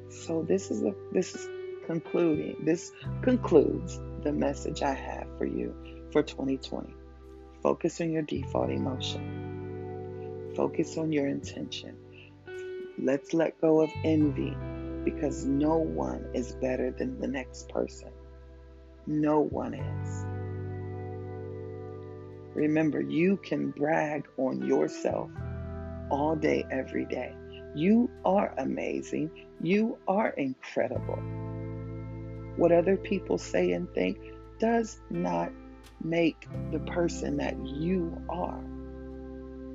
so 0.10 0.44
this 0.44 0.70
is 0.70 0.84
a 0.84 0.94
this 1.14 1.34
is 1.34 1.48
concluding. 1.86 2.58
This 2.66 2.92
concludes 3.22 3.98
the 4.24 4.34
message 4.34 4.82
I 4.82 4.94
have 4.94 5.28
for 5.38 5.46
you 5.46 5.74
for 6.12 6.24
2020. 6.24 6.94
Focus 7.64 8.02
on 8.02 8.12
your 8.12 8.24
default 8.24 8.70
emotion. 8.70 10.52
Focus 10.56 10.98
on 10.98 11.14
your 11.14 11.28
intention. 11.28 11.96
Let's 12.98 13.34
let 13.34 13.62
go 13.62 13.82
of 13.82 13.90
envy 14.04 14.58
because 15.06 15.46
no 15.46 15.78
one 15.78 16.32
is 16.34 16.54
better 16.56 16.92
than 16.92 17.22
the 17.22 17.28
next 17.28 17.70
person. 17.70 18.12
No 19.08 19.40
one 19.40 19.74
is. 19.74 20.35
Remember, 22.56 23.02
you 23.02 23.38
can 23.38 23.72
brag 23.72 24.26
on 24.38 24.66
yourself 24.66 25.30
all 26.10 26.36
day, 26.36 26.66
every 26.72 27.06
day. 27.06 27.36
You 27.76 28.10
are 28.24 28.54
amazing. 28.58 29.30
You 29.62 29.98
are 30.08 30.30
incredible. 30.30 31.20
What 32.56 32.72
other 32.72 32.96
people 32.96 33.38
say 33.38 33.74
and 33.74 33.94
think 33.94 34.18
does 34.60 35.02
not 35.10 35.52
make 36.02 36.48
the 36.72 36.80
person 36.80 37.38
that 37.38 37.58
you 37.66 38.22
are. 38.30 38.64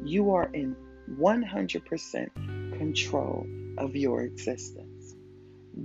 You 0.02 0.32
are 0.32 0.50
in 0.54 0.74
100% 1.18 2.78
control 2.78 3.46
of 3.76 3.94
your 3.94 4.22
existence. 4.22 5.14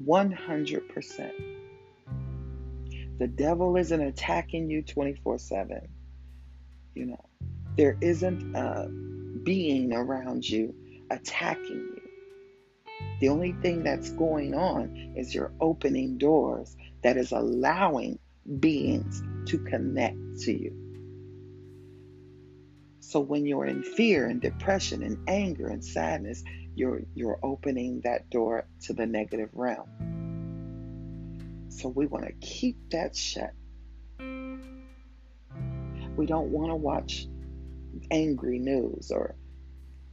100%. 0.05 1.31
The 3.17 3.27
devil 3.27 3.75
isn't 3.75 4.01
attacking 4.01 4.69
you 4.69 4.81
24 4.81 5.37
7. 5.37 5.87
You 6.95 7.07
know, 7.07 7.25
there 7.77 7.97
isn't 8.01 8.55
a 8.55 8.87
being 9.43 9.93
around 9.93 10.47
you 10.47 10.73
attacking 11.11 11.75
you. 11.95 12.01
The 13.19 13.29
only 13.29 13.51
thing 13.61 13.83
that's 13.83 14.09
going 14.11 14.55
on 14.55 15.13
is 15.15 15.35
you're 15.35 15.53
opening 15.59 16.17
doors 16.17 16.75
that 17.03 17.17
is 17.17 17.31
allowing 17.31 18.19
beings 18.59 19.21
to 19.47 19.59
connect 19.59 20.17
to 20.41 20.51
you. 20.51 20.85
So 22.99 23.19
when 23.19 23.45
you're 23.45 23.65
in 23.65 23.83
fear 23.83 24.25
and 24.25 24.41
depression 24.41 25.03
and 25.03 25.17
anger 25.27 25.67
and 25.67 25.85
sadness, 25.85 26.43
you're 26.75 27.03
you're 27.13 27.39
opening 27.43 28.01
that 28.03 28.29
door 28.29 28.67
to 28.83 28.93
the 28.93 29.05
negative 29.05 29.49
realm. 29.53 29.87
So 31.69 31.89
we 31.89 32.07
want 32.07 32.25
to 32.25 32.33
keep 32.33 32.77
that 32.91 33.15
shut. 33.15 33.51
We 36.15 36.25
don't 36.25 36.49
want 36.49 36.71
to 36.71 36.75
watch 36.75 37.27
angry 38.11 38.59
news 38.59 39.11
or 39.11 39.35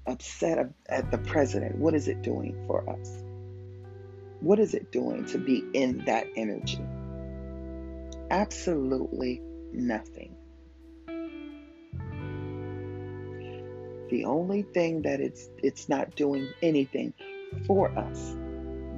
upset 0.07 0.73
at 0.89 1.11
the 1.11 1.19
president. 1.19 1.79
What 1.79 1.95
is 1.95 2.09
it 2.09 2.23
doing 2.23 2.65
for 2.67 2.89
us? 2.89 3.23
What 4.41 4.59
is 4.59 4.75
it 4.75 4.91
doing 4.91 5.25
to 5.27 5.39
be 5.39 5.65
in 5.73 6.05
that 6.07 6.27
energy? 6.37 6.85
Absolutely 8.31 9.41
nothing. 9.73 10.37
the 14.13 14.27
only 14.27 14.61
thing 14.61 15.01
that 15.03 15.21
it's 15.21 15.49
it's 15.63 15.89
not 15.89 16.15
doing 16.15 16.47
anything 16.61 17.15
for 17.67 17.89
us, 17.99 18.37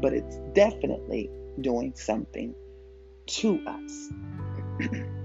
but 0.03 0.13
it's 0.13 0.37
definitely 0.55 1.31
doing 1.61 1.95
something 1.95 2.53
to 3.27 3.65
us. 3.65 4.11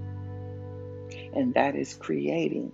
and 1.34 1.54
that 1.54 1.76
is 1.76 1.94
creating 1.94 2.72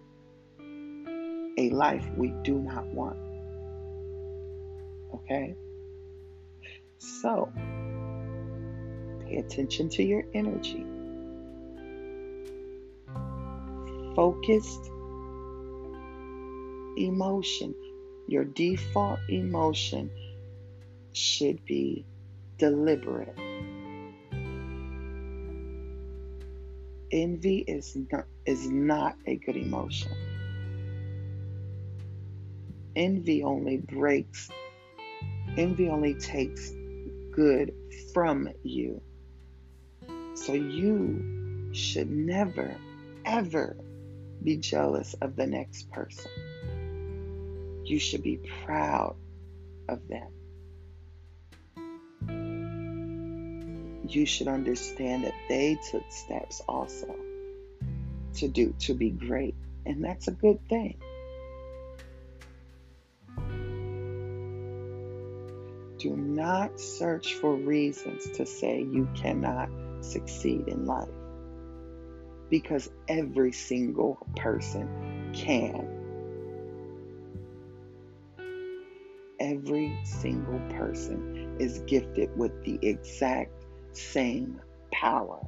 a 1.58 1.70
life 1.70 2.06
we 2.16 2.28
do 2.42 2.58
not 2.58 2.86
want. 2.86 3.18
Okay? 5.14 5.54
So, 6.98 7.50
pay 9.24 9.36
attention 9.36 9.88
to 9.90 10.02
your 10.02 10.24
energy. 10.34 10.84
Focused 14.14 14.90
emotion, 16.96 17.74
your 18.26 18.44
default 18.44 19.20
emotion 19.28 20.10
should 21.12 21.64
be 21.64 22.04
deliberate. 22.58 23.36
Envy 27.12 27.58
is 27.58 27.96
not, 28.10 28.26
is 28.46 28.70
not 28.70 29.16
a 29.26 29.36
good 29.36 29.56
emotion. 29.56 30.12
Envy 32.94 33.42
only 33.42 33.76
breaks, 33.76 34.48
envy 35.56 35.88
only 35.88 36.14
takes 36.14 36.72
good 37.32 37.74
from 38.14 38.48
you. 38.62 39.02
So 40.34 40.52
you 40.52 41.70
should 41.72 42.10
never, 42.10 42.74
ever 43.24 43.76
be 44.42 44.56
jealous 44.56 45.14
of 45.20 45.36
the 45.36 45.46
next 45.46 45.90
person. 45.90 46.30
You 47.84 47.98
should 47.98 48.22
be 48.22 48.40
proud 48.64 49.16
of 49.88 50.00
them. 50.08 50.28
You 54.08 54.24
should 54.24 54.48
understand 54.48 55.24
that 55.24 55.34
they 55.48 55.76
took 55.90 56.04
steps 56.10 56.62
also 56.68 57.25
to 58.36 58.48
do 58.48 58.74
to 58.80 58.94
be 58.94 59.10
great, 59.10 59.54
and 59.84 60.04
that's 60.04 60.28
a 60.28 60.32
good 60.32 60.58
thing. 60.68 60.98
Do 65.98 66.16
not 66.16 66.78
search 66.78 67.34
for 67.34 67.54
reasons 67.54 68.30
to 68.36 68.46
say 68.46 68.80
you 68.80 69.08
cannot 69.14 69.68
succeed 70.00 70.68
in 70.68 70.84
life 70.84 71.08
because 72.50 72.90
every 73.08 73.52
single 73.52 74.18
person 74.36 75.32
can 75.34 75.96
every 79.40 79.96
single 80.04 80.58
person 80.70 81.56
is 81.58 81.78
gifted 81.86 82.36
with 82.36 82.64
the 82.64 82.78
exact 82.82 83.52
same 83.92 84.60
power. 84.92 85.40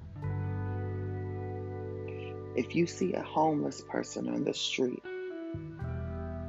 If 2.56 2.74
you 2.74 2.86
see 2.86 3.12
a 3.14 3.22
homeless 3.22 3.82
person 3.88 4.28
on 4.28 4.44
the 4.44 4.54
street 4.54 5.02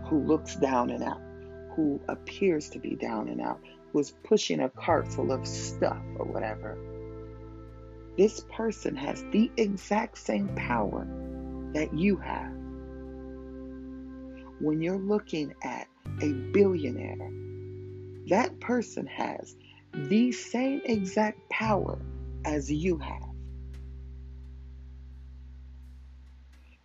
who 0.05 0.23
looks 0.25 0.55
down 0.55 0.89
and 0.89 1.03
out, 1.03 1.21
who 1.75 2.01
appears 2.07 2.69
to 2.69 2.79
be 2.79 2.95
down 2.95 3.29
and 3.29 3.41
out, 3.41 3.59
who 3.91 3.99
is 3.99 4.11
pushing 4.23 4.59
a 4.59 4.69
cart 4.69 5.07
full 5.07 5.31
of 5.31 5.47
stuff 5.47 6.01
or 6.17 6.25
whatever. 6.25 6.77
This 8.17 8.43
person 8.51 8.95
has 8.95 9.23
the 9.31 9.51
exact 9.55 10.17
same 10.17 10.49
power 10.55 11.07
that 11.73 11.93
you 11.93 12.17
have. 12.17 12.51
When 14.59 14.81
you're 14.81 14.97
looking 14.97 15.53
at 15.63 15.87
a 16.21 16.33
billionaire, 16.33 17.31
that 18.27 18.59
person 18.59 19.07
has 19.07 19.55
the 19.93 20.31
same 20.31 20.81
exact 20.83 21.49
power 21.49 21.99
as 22.43 22.71
you 22.71 22.97
have. 22.97 23.28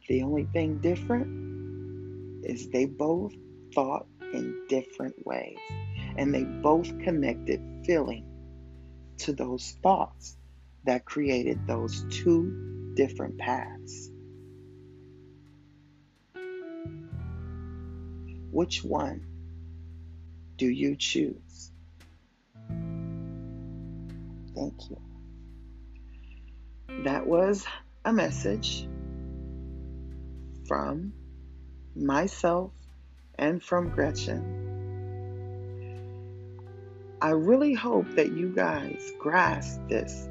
The 0.09 0.22
only 0.22 0.44
thing 0.52 0.78
different 0.78 2.44
is 2.44 2.68
they 2.68 2.84
both 2.84 3.32
thought 3.74 4.07
in 4.20 4.66
different 4.68 5.14
ways 5.24 5.59
and 6.16 6.34
they 6.34 6.44
both 6.44 6.98
connected 7.00 7.61
feeling 7.86 8.26
to 9.18 9.32
those 9.32 9.76
thoughts 9.82 10.36
that 10.84 11.05
created 11.07 11.66
those 11.66 12.05
two 12.11 12.92
different 12.94 13.38
paths. 13.38 14.11
Which 18.50 18.84
one 18.84 19.26
do 20.57 20.68
you 20.68 20.96
choose? 20.96 21.72
Thank 24.55 24.90
you. 24.90 25.00
That 27.05 27.26
was 27.26 27.64
a 28.05 28.12
message 28.12 28.86
from 30.66 31.12
myself 31.94 32.72
and 33.38 33.62
from 33.62 33.90
Gretchen. 33.90 34.62
I 37.20 37.30
really 37.30 37.74
hope 37.74 38.16
that 38.16 38.32
you 38.32 38.54
guys 38.54 39.12
grasp 39.18 39.80
this 39.88 40.28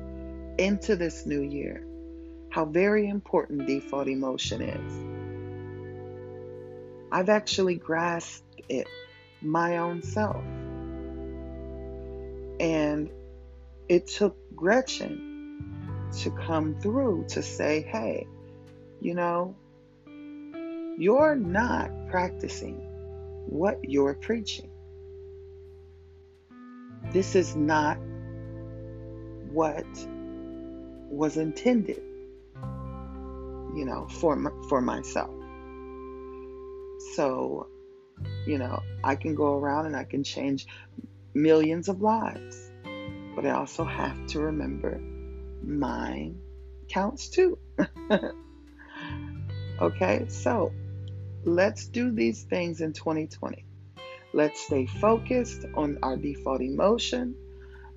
into 0.58 0.96
this 0.96 1.26
new 1.26 1.42
year 1.42 1.84
how 2.54 2.66
very 2.66 3.08
important 3.08 3.66
default 3.66 4.08
emotion 4.08 4.62
is. 4.62 4.94
I've 7.12 7.30
actually 7.30 7.76
grasped 7.76 8.62
it 8.70 8.88
my 9.42 9.78
own 9.78 10.04
self. 10.04 10.44
And 12.60 13.10
it 13.90 14.06
took 14.06 14.38
Gretchen 14.56 16.12
to 16.20 16.30
come 16.30 16.80
through 16.80 17.26
to 17.30 17.42
say, 17.42 17.82
hey, 17.82 18.28
you 19.02 19.16
know, 19.16 19.56
you're 20.98 21.36
not 21.36 21.92
practicing 22.10 22.76
what 23.48 23.80
you're 23.84 24.14
preaching. 24.14 24.70
This 27.12 27.36
is 27.36 27.56
not 27.56 27.98
what 29.52 29.86
was 31.10 31.38
intended, 31.38 32.02
you 33.76 33.86
know, 33.86 34.08
for 34.10 34.52
for 34.70 34.82
myself. 34.82 35.34
So, 37.16 37.68
you 38.48 38.58
know, 38.58 38.82
I 39.04 39.16
can 39.16 39.36
go 39.36 39.58
around 39.58 39.88
and 39.88 39.96
I 39.96 40.06
can 40.06 40.24
change 40.24 40.66
millions 41.34 41.90
of 41.90 42.02
lives, 42.02 42.72
but 43.36 43.46
I 43.46 43.52
also 43.52 43.84
have 43.84 44.26
to 44.28 44.40
remember 44.40 45.02
mine 45.64 46.40
counts 46.90 47.30
too. 47.30 47.58
okay, 49.82 50.26
so 50.30 50.72
let's 51.46 51.88
do 51.88 52.12
these 52.12 52.44
things 52.44 52.82
in 52.82 52.94
2020. 52.94 53.66
Let's 54.34 54.62
stay 54.62 54.86
focused 54.86 55.66
on 55.76 56.00
our 56.02 56.18
default 56.18 56.62
emotion. 56.62 57.36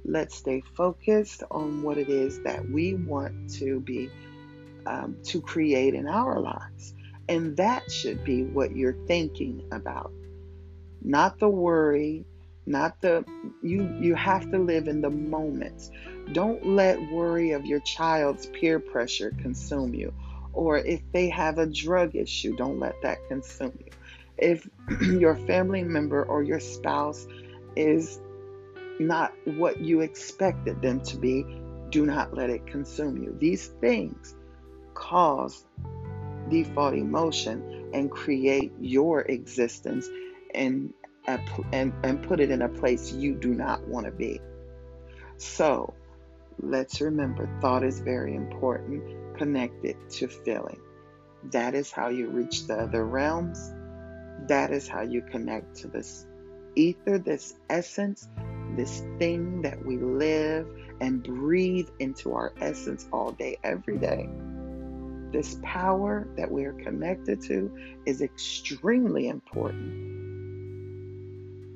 Let's 0.04 0.36
stay 0.36 0.62
focused 0.76 1.42
on 1.50 1.82
what 1.82 1.98
it 1.98 2.08
is 2.08 2.42
that 2.42 2.68
we 2.68 2.94
want 2.94 3.50
to 3.54 3.80
be 3.80 4.10
um, 4.86 5.16
to 5.24 5.40
create 5.40 5.94
in 5.94 6.06
our 6.06 6.38
lives. 6.38 6.94
And 7.28 7.56
that 7.56 7.90
should 7.90 8.22
be 8.24 8.44
what 8.44 8.76
you're 8.76 8.96
thinking 9.06 9.68
about. 9.72 10.12
Not 11.02 11.38
the 11.38 11.48
worry, 11.48 12.24
not 12.66 13.00
the 13.00 13.24
you 13.62 13.88
you 14.00 14.14
have 14.14 14.50
to 14.50 14.58
live 14.58 14.88
in 14.88 15.00
the 15.00 15.10
moment. 15.10 15.90
Don't 16.32 16.66
let 16.66 17.00
worry 17.10 17.52
of 17.52 17.64
your 17.64 17.80
child's 17.80 18.46
peer 18.46 18.78
pressure 18.78 19.32
consume 19.40 19.94
you. 19.94 20.12
Or 20.56 20.78
if 20.78 21.02
they 21.12 21.28
have 21.28 21.58
a 21.58 21.66
drug 21.66 22.16
issue, 22.16 22.56
don't 22.56 22.80
let 22.80 22.94
that 23.02 23.18
consume 23.28 23.78
you. 23.78 23.92
If 24.38 24.68
your 25.02 25.36
family 25.36 25.84
member 25.84 26.24
or 26.24 26.42
your 26.42 26.60
spouse 26.60 27.26
is 27.76 28.18
not 28.98 29.34
what 29.44 29.80
you 29.80 30.00
expected 30.00 30.80
them 30.80 31.00
to 31.02 31.18
be, 31.18 31.44
do 31.90 32.06
not 32.06 32.34
let 32.34 32.48
it 32.48 32.66
consume 32.66 33.22
you. 33.22 33.36
These 33.38 33.66
things 33.66 34.34
cause 34.94 35.66
default 36.48 36.94
emotion 36.94 37.90
and 37.92 38.10
create 38.10 38.72
your 38.80 39.20
existence 39.22 40.08
and, 40.54 40.94
and, 41.26 41.92
and 42.02 42.22
put 42.22 42.40
it 42.40 42.50
in 42.50 42.62
a 42.62 42.68
place 42.68 43.12
you 43.12 43.34
do 43.34 43.52
not 43.52 43.86
want 43.86 44.06
to 44.06 44.12
be. 44.12 44.40
So 45.36 45.92
let's 46.60 47.02
remember 47.02 47.46
thought 47.60 47.84
is 47.84 48.00
very 48.00 48.34
important, 48.34 49.02
connected 49.36 49.96
to 50.10 50.28
feeling. 50.28 50.80
That 51.52 51.74
is 51.74 51.90
how 51.92 52.08
you 52.08 52.28
reach 52.28 52.66
the 52.66 52.74
other 52.74 53.04
realms 53.04 53.72
that 54.48 54.70
is 54.70 54.86
how 54.86 55.02
you 55.02 55.22
connect 55.22 55.76
to 55.76 55.88
this 55.88 56.26
ether, 56.76 57.18
this 57.18 57.54
essence, 57.68 58.28
this 58.76 59.02
thing 59.18 59.62
that 59.62 59.84
we 59.84 59.96
live 59.96 60.68
and 61.00 61.22
breathe 61.22 61.88
into 61.98 62.32
our 62.34 62.52
essence 62.60 63.08
all 63.12 63.32
day, 63.32 63.58
every 63.64 63.98
day. 63.98 64.28
This 65.32 65.58
power 65.62 66.28
that 66.36 66.50
we 66.50 66.64
are 66.64 66.74
connected 66.74 67.40
to 67.42 67.70
is 68.06 68.22
extremely 68.22 69.28
important. 69.28 70.14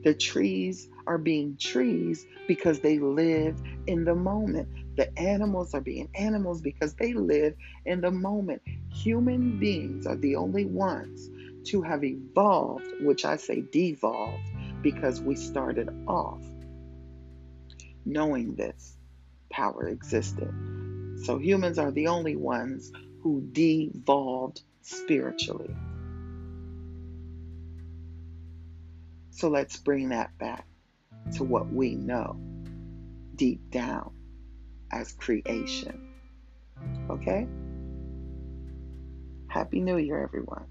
The 0.04 0.14
trees 0.14 0.88
are 1.06 1.18
being 1.18 1.56
trees 1.58 2.26
because 2.46 2.80
they 2.80 2.98
live 2.98 3.60
in 3.86 4.04
the 4.04 4.14
moment. 4.14 4.68
The 5.00 5.18
animals 5.18 5.72
are 5.72 5.80
being 5.80 6.10
animals 6.14 6.60
because 6.60 6.92
they 6.92 7.14
live 7.14 7.54
in 7.86 8.02
the 8.02 8.10
moment. 8.10 8.60
Human 8.92 9.58
beings 9.58 10.06
are 10.06 10.16
the 10.16 10.36
only 10.36 10.66
ones 10.66 11.30
to 11.70 11.80
have 11.80 12.04
evolved, 12.04 12.84
which 13.00 13.24
I 13.24 13.36
say 13.36 13.62
devolved, 13.62 14.42
because 14.82 15.18
we 15.18 15.36
started 15.36 15.88
off 16.06 16.42
knowing 18.04 18.56
this 18.56 18.98
power 19.48 19.88
existed. 19.88 20.52
So 21.24 21.38
humans 21.38 21.78
are 21.78 21.92
the 21.92 22.08
only 22.08 22.36
ones 22.36 22.92
who 23.22 23.40
devolved 23.52 24.60
spiritually. 24.82 25.74
So 29.30 29.48
let's 29.48 29.78
bring 29.78 30.10
that 30.10 30.36
back 30.36 30.66
to 31.36 31.44
what 31.44 31.72
we 31.72 31.94
know 31.94 32.36
deep 33.34 33.70
down 33.70 34.19
as 34.92 35.12
creation. 35.12 36.08
Okay? 37.10 37.46
Happy 39.48 39.80
New 39.80 39.96
Year, 39.98 40.22
everyone. 40.22 40.66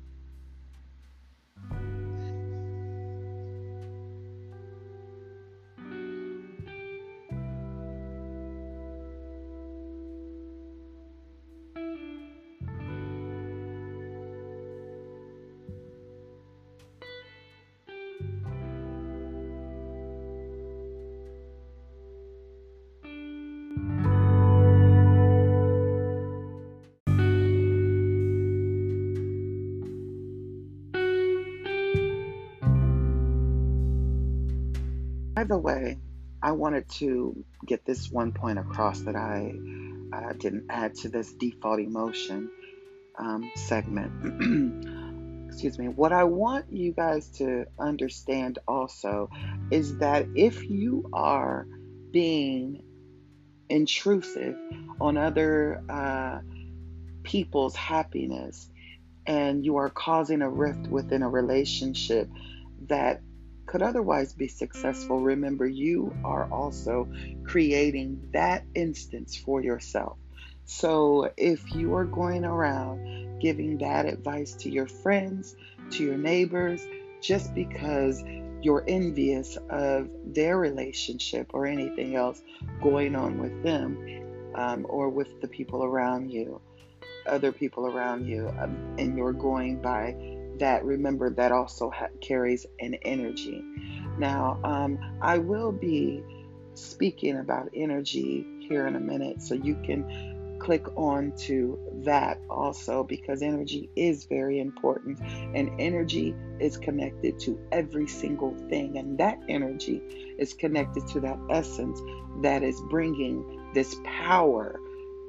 The 35.50 35.58
way, 35.58 35.98
I 36.42 36.54
wanted 36.54 36.88
to 37.00 37.44
get 37.66 37.86
this 37.86 38.10
one 38.10 38.32
point 38.32 38.60
across 38.60 39.02
that 39.02 39.16
I 39.16 39.54
uh, 40.14 40.34
didn't 40.34 40.68
add 40.70 40.96
to 40.96 41.10
this 41.10 41.34
default 41.34 41.80
emotion 41.80 42.50
um, 43.18 43.52
segment. 43.56 45.48
Excuse 45.50 45.78
me. 45.78 45.90
What 45.90 46.14
I 46.14 46.24
want 46.24 46.72
you 46.72 46.94
guys 46.94 47.28
to 47.40 47.66
understand 47.78 48.60
also 48.68 49.30
is 49.72 49.98
that 49.98 50.28
if 50.36 50.70
you 50.70 51.10
are 51.12 51.68
being 52.12 52.84
intrusive 53.68 54.56
on 55.02 55.18
other 55.18 55.84
uh, 55.90 56.40
people's 57.24 57.76
happiness 57.76 58.70
and 59.26 59.66
you 59.66 59.78
are 59.78 59.90
causing 59.90 60.42
a 60.42 60.50
rift 60.50 60.88
within 60.88 61.24
a 61.24 61.30
relationship 61.30 62.30
that 62.88 63.22
could 63.70 63.84
otherwise 63.84 64.34
be 64.34 64.48
successful, 64.48 65.20
remember 65.20 65.68
you 65.68 66.12
are 66.26 66.52
also 66.52 67.08
creating 67.44 68.20
that 68.34 68.66
instance 68.74 69.38
for 69.38 69.62
yourself. 69.62 70.18
So 70.66 71.32
if 71.38 71.76
you 71.76 71.94
are 71.94 72.06
going 72.06 72.46
around 72.46 73.40
giving 73.40 73.78
bad 73.78 74.08
advice 74.08 74.54
to 74.56 74.72
your 74.72 74.88
friends, 74.88 75.56
to 75.92 76.04
your 76.04 76.18
neighbors, 76.18 76.82
just 77.22 77.54
because 77.54 78.24
you're 78.64 78.84
envious 78.88 79.56
of 79.70 80.10
their 80.26 80.58
relationship 80.58 81.52
or 81.54 81.68
anything 81.68 82.16
else 82.16 82.42
going 82.82 83.16
on 83.16 83.40
with 83.40 83.62
them 83.62 84.52
um, 84.56 84.84
or 84.90 85.10
with 85.10 85.42
the 85.42 85.48
people 85.48 85.84
around 85.84 86.32
you, 86.32 86.60
other 87.28 87.52
people 87.52 87.86
around 87.86 88.26
you, 88.26 88.52
um, 88.60 88.96
and 88.98 89.16
you're 89.16 89.32
going 89.32 89.80
by 89.80 90.16
that, 90.60 90.84
remember 90.86 91.30
that 91.32 91.52
also 91.52 91.90
ha- 91.90 92.08
carries 92.22 92.66
an 92.80 92.96
energy. 93.04 93.64
Now, 94.18 94.60
um, 94.64 95.00
I 95.22 95.38
will 95.38 95.72
be 95.72 96.24
speaking 96.74 97.38
about 97.38 97.70
energy 97.74 98.46
here 98.60 98.88
in 98.88 98.96
a 98.96 99.00
minute, 99.00 99.42
so 99.42 99.56
you 99.56 99.76
can 99.86 100.06
click 100.60 100.86
on 100.98 101.32
to 101.38 101.80
that 102.04 102.40
also 102.50 103.04
because 103.04 103.42
energy 103.42 103.90
is 103.96 104.26
very 104.26 104.60
important 104.60 105.20
and 105.56 105.72
energy 105.80 106.36
is 106.60 106.78
connected 106.78 107.40
to 107.40 107.60
every 107.72 108.08
single 108.08 108.54
thing 108.70 108.98
and 108.98 109.18
that 109.18 109.40
energy 109.48 110.02
is 110.38 110.54
connected 110.54 111.08
to 111.08 111.20
that 111.22 111.40
essence 111.50 112.02
that 112.42 112.62
is 112.62 112.80
bringing 112.90 113.72
this 113.74 113.96
power 114.04 114.80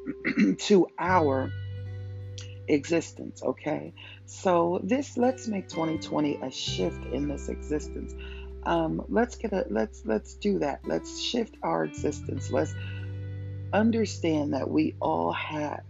to 0.59 0.87
our 0.99 1.51
existence 2.72 3.42
okay? 3.42 3.92
So 4.26 4.80
this 4.82 5.16
let's 5.16 5.48
make 5.48 5.68
2020 5.68 6.36
a 6.42 6.50
shift 6.50 7.04
in 7.06 7.28
this 7.28 7.48
existence. 7.48 8.14
Um, 8.64 9.04
let's 9.08 9.36
get 9.36 9.52
a 9.52 9.66
let's 9.70 10.02
let's 10.04 10.34
do 10.34 10.58
that. 10.60 10.80
Let's 10.86 11.20
shift 11.20 11.56
our 11.62 11.84
existence. 11.84 12.50
Let's 12.50 12.74
understand 13.72 14.54
that 14.54 14.68
we 14.68 14.94
all 15.00 15.32
have 15.32 15.82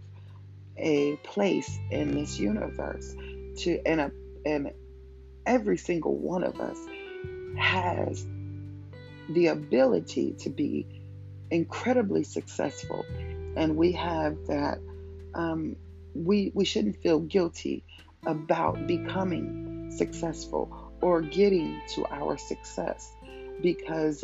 a 0.77 1.15
place 1.17 1.79
in 1.89 2.15
this 2.15 2.39
universe 2.39 3.15
to 3.57 3.79
and 3.85 4.01
a 4.01 4.11
and 4.45 4.71
every 5.45 5.77
single 5.77 6.15
one 6.15 6.43
of 6.43 6.59
us 6.59 6.77
has 7.57 8.25
the 9.29 9.47
ability 9.47 10.33
to 10.39 10.49
be 10.49 10.85
incredibly 11.49 12.23
successful. 12.23 13.05
And 13.55 13.75
we 13.75 13.91
have 13.93 14.37
that 14.47 14.79
um, 15.33 15.75
we 16.15 16.51
we 16.53 16.65
shouldn't 16.65 16.97
feel 17.01 17.19
guilty 17.19 17.83
about 18.25 18.87
becoming 18.87 19.91
successful 19.95 20.91
or 21.01 21.21
getting 21.21 21.81
to 21.95 22.05
our 22.11 22.37
success 22.37 23.11
because 23.61 24.23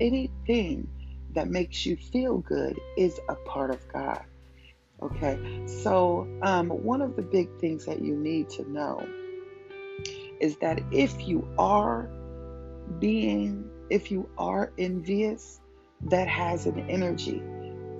anything 0.00 0.88
that 1.34 1.48
makes 1.48 1.84
you 1.86 1.96
feel 1.96 2.38
good 2.38 2.78
is 2.96 3.18
a 3.28 3.34
part 3.34 3.70
of 3.70 3.80
God. 3.92 4.22
Okay, 5.00 5.38
so 5.66 6.26
um, 6.42 6.68
one 6.68 7.00
of 7.00 7.14
the 7.14 7.22
big 7.22 7.48
things 7.60 7.84
that 7.86 8.02
you 8.02 8.16
need 8.16 8.48
to 8.50 8.68
know 8.70 9.06
is 10.40 10.56
that 10.56 10.82
if 10.90 11.26
you 11.26 11.48
are 11.58 12.08
being, 12.98 13.68
if 13.90 14.10
you 14.10 14.28
are 14.38 14.72
envious, 14.78 15.60
that 16.02 16.28
has 16.28 16.66
an 16.66 16.90
energy. 16.90 17.42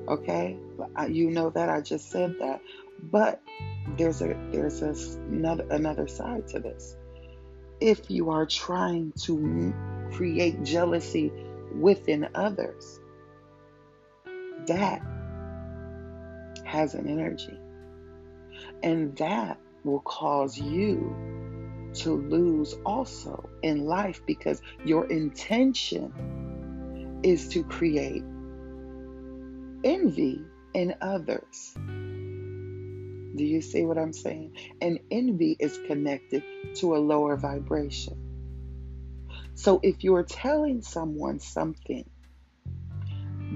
Okay, 0.09 0.57
you 1.09 1.31
know 1.31 1.51
that 1.51 1.69
I 1.69 1.81
just 1.81 2.11
said 2.11 2.37
that, 2.41 2.61
but 3.03 3.43
there's 3.97 4.21
a 4.23 4.37
there's 4.51 4.83
a, 4.83 4.95
another 5.29 5.67
another 5.71 6.07
side 6.07 6.49
to 6.49 6.61
this. 6.61 6.97
If 7.81 8.11
you 8.11 8.31
are 8.31 8.47
trying 8.47 9.13
to 9.23 9.73
create 10.13 10.63
jealousy 10.65 11.33
within 11.75 12.29
others, 12.35 13.01
that 14.67 15.03
has 16.65 16.95
an 16.95 17.09
energy. 17.09 17.59
And 18.83 19.17
that 19.19 19.59
will 19.85 20.01
cause 20.01 20.59
you 20.59 21.17
to 21.95 22.13
lose 22.13 22.75
also 22.85 23.49
in 23.63 23.87
life 23.87 24.21
because 24.27 24.61
your 24.85 25.07
intention 25.07 26.13
is 27.23 27.49
to 27.49 27.65
create 27.65 28.23
envy 29.85 30.45
in 30.75 30.95
others. 31.01 31.75
Do 33.37 33.45
you 33.45 33.61
see 33.61 33.85
what 33.85 33.99
I'm 33.99 34.13
saying? 34.13 34.57
And 34.81 35.01
envy 35.11 35.57
is 35.59 35.79
connected 35.87 36.43
to 36.77 36.97
a 36.97 36.99
lower 36.99 37.37
vibration. 37.37 38.17
So 39.55 39.81
if 39.83 40.05
you're 40.05 40.23
telling 40.23 40.83
someone 40.83 41.41
something 41.41 42.09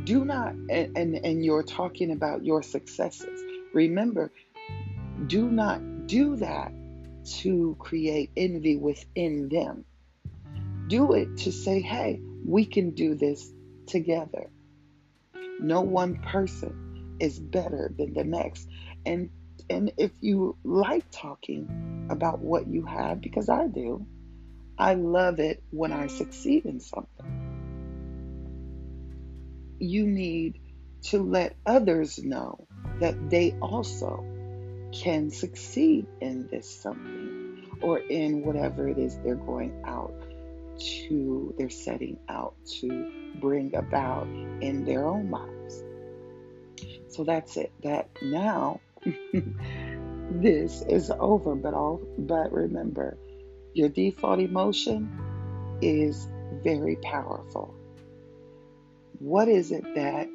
do 0.05 0.25
not 0.25 0.53
and, 0.71 0.97
and 0.97 1.15
and 1.15 1.45
you're 1.45 1.63
talking 1.63 2.11
about 2.11 2.45
your 2.45 2.63
successes 2.63 3.41
remember 3.73 4.33
do 5.27 5.51
not 5.51 6.07
do 6.07 6.37
that 6.37 6.73
to 7.25 7.77
create 7.79 8.31
envy 8.37 8.77
within 8.77 9.49
them 9.49 9.85
do 10.89 11.13
it 11.13 11.37
to 11.37 11.53
say 11.53 11.81
hey 11.81 12.21
we 12.45 12.65
can 12.65 12.91
do 12.91 13.15
this 13.15 13.53
together 13.87 14.49
no 15.61 15.83
one 15.83 16.17
person 16.17 17.17
is 17.21 17.39
better 17.39 17.93
than 17.97 18.15
the 18.15 18.25
next 18.25 18.67
and 19.05 19.31
and 19.71 19.93
if 19.97 20.11
you 20.21 20.57
like 20.65 21.05
talking 21.11 22.07
about 22.11 22.41
what 22.41 22.67
you 22.67 22.85
have 22.85 23.21
because 23.21 23.49
I 23.49 23.67
do 23.67 24.07
I 24.79 24.95
love 24.95 25.39
it 25.39 25.63
when 25.71 25.93
I 25.93 26.07
succeed 26.07 26.65
in 26.67 26.81
something 26.81 27.43
you 29.79 30.07
need 30.07 30.59
to 31.03 31.23
let 31.23 31.57
others 31.67 32.19
know 32.23 32.67
that 33.01 33.31
they 33.31 33.53
also 33.61 34.25
can 34.93 35.31
succeed 35.31 36.07
in 36.21 36.49
this 36.51 36.83
something 36.83 37.69
or 37.83 37.99
in 37.99 38.45
whatever 38.45 38.89
it 38.89 38.99
is 38.99 39.19
they're 39.25 39.35
going 39.35 39.83
out 39.85 40.13
to, 41.09 41.55
they're 41.59 41.71
setting 41.71 42.19
out 42.29 42.55
to 42.81 43.31
bring 43.41 43.75
about 43.75 44.27
in 44.61 44.85
their 44.85 45.05
own 45.05 45.31
lives. 45.31 45.83
So 47.09 47.25
that's 47.25 47.57
it. 47.57 47.73
That 47.83 48.09
now 48.23 48.81
this 50.31 50.83
is 50.83 51.11
over, 51.11 51.55
but 51.55 51.75
all 51.75 52.01
but 52.19 52.53
remember, 52.53 53.19
your 53.75 53.89
default 53.89 54.41
emotion 54.41 55.11
is 55.81 56.29
very 56.63 56.97
powerful. 56.97 57.75
What 59.19 59.49
is 59.49 59.73
it 59.73 59.85
that 59.95 60.29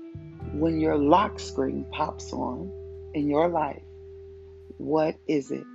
when 0.53 0.79
your 0.79 0.97
lock 0.97 1.39
screen 1.39 1.85
pops 1.91 2.33
on 2.33 2.71
in 3.13 3.27
your 3.27 3.47
life, 3.47 3.83
what 4.77 5.15
is 5.27 5.51
it 5.51 5.65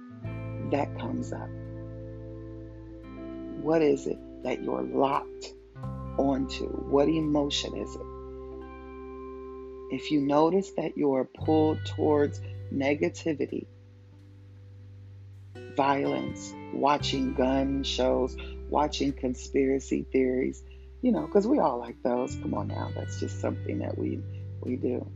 that 0.71 0.99
comes 0.99 1.33
up? 1.33 1.49
What 3.63 3.83
is 3.83 4.07
it 4.07 4.19
that 4.43 4.63
you're 4.63 4.83
locked 4.83 5.55
onto? 6.19 6.67
What 6.67 7.09
emotion 7.09 7.77
is 7.77 7.95
it? 7.95 8.07
If 9.95 10.11
you 10.11 10.21
notice 10.21 10.71
that 10.77 10.97
you're 10.97 11.25
pulled 11.25 11.79
towards 11.85 12.41
negativity, 12.73 13.67
violence, 15.77 16.53
watching 16.73 17.35
gun 17.35 17.83
shows, 17.83 18.37
watching 18.69 19.13
conspiracy 19.13 20.07
theories, 20.13 20.63
you 21.03 21.13
know, 21.13 21.27
because 21.27 21.47
we 21.47 21.59
all 21.59 21.79
like 21.79 22.03
those. 22.03 22.35
Come 22.37 22.55
on 22.55 22.69
now, 22.69 22.91
that's 22.95 23.21
just 23.21 23.41
something 23.41 23.79
that 23.81 23.97
we 23.99 24.21
we 24.61 24.77
do. 24.77 25.07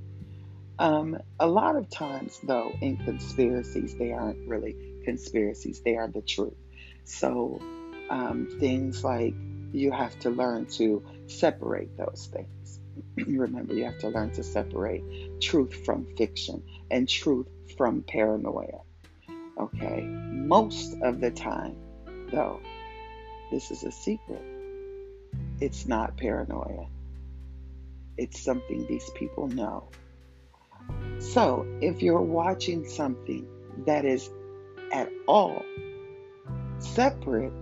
Um, 0.78 1.18
a 1.40 1.46
lot 1.46 1.76
of 1.76 1.88
times, 1.88 2.38
though, 2.42 2.72
in 2.82 2.98
conspiracies, 2.98 3.96
they 3.96 4.12
aren't 4.12 4.46
really 4.46 4.76
conspiracies; 5.04 5.80
they 5.80 5.96
are 5.96 6.08
the 6.08 6.22
truth. 6.22 6.56
So, 7.04 7.60
um, 8.10 8.48
things 8.60 9.02
like 9.02 9.34
you 9.72 9.92
have 9.92 10.18
to 10.20 10.30
learn 10.30 10.66
to 10.66 11.02
separate 11.28 11.96
those 11.96 12.28
things. 12.32 12.80
Remember, 13.26 13.74
you 13.74 13.84
have 13.84 13.98
to 14.00 14.08
learn 14.08 14.32
to 14.32 14.42
separate 14.42 15.40
truth 15.40 15.74
from 15.84 16.06
fiction 16.16 16.62
and 16.90 17.08
truth 17.08 17.48
from 17.76 18.02
paranoia. 18.02 18.80
Okay, 19.58 20.02
most 20.02 20.96
of 21.02 21.20
the 21.20 21.30
time, 21.30 21.76
though, 22.30 22.60
this 23.50 23.70
is 23.70 23.84
a 23.84 23.92
secret 23.92 24.42
it's 25.60 25.86
not 25.86 26.16
paranoia. 26.16 26.86
It's 28.18 28.40
something 28.40 28.86
these 28.86 29.10
people 29.14 29.48
know. 29.48 29.88
So, 31.18 31.66
if 31.80 32.02
you're 32.02 32.20
watching 32.20 32.86
something 32.86 33.46
that 33.86 34.04
is 34.04 34.30
at 34.92 35.10
all 35.26 35.62
separate, 36.78 37.52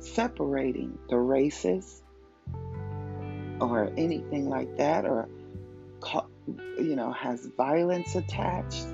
separating 0.00 0.98
the 1.08 1.18
races 1.18 2.02
or 3.60 3.92
anything 3.96 4.48
like 4.48 4.76
that, 4.78 5.04
or 5.04 5.28
you 6.46 6.96
know, 6.96 7.12
has 7.12 7.46
violence 7.56 8.14
attached, 8.14 8.86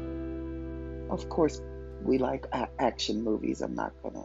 of 1.10 1.28
course, 1.28 1.60
we 2.02 2.18
like 2.18 2.46
action 2.78 3.22
movies. 3.22 3.60
I'm 3.60 3.74
not 3.74 3.92
gonna 4.02 4.24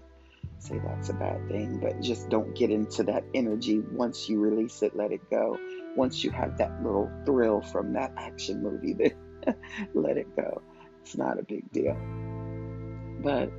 say 0.60 0.80
that's 0.80 1.10
a 1.10 1.14
bad 1.14 1.48
thing, 1.50 1.80
but 1.80 2.02
just 2.02 2.30
don't 2.30 2.56
get 2.56 2.72
into 2.72 3.04
that 3.04 3.24
energy. 3.34 3.80
Once 3.92 4.30
you 4.30 4.40
release 4.40 4.82
it, 4.82 4.96
let 4.96 5.12
it 5.12 5.30
go. 5.30 5.58
Once 5.96 6.24
you 6.24 6.32
have 6.32 6.58
that 6.58 6.84
little 6.84 7.12
thrill 7.26 7.62
from 7.62 7.94
that 7.94 8.14
action 8.18 8.62
movie, 8.62 8.94
then 9.46 9.56
let 9.94 10.18
it 10.18 10.36
go. 10.36 10.62
It's 11.02 11.18
not 11.18 11.40
a 11.40 11.44
big 11.44 11.72
deal. 11.72 11.96
But 13.22 13.52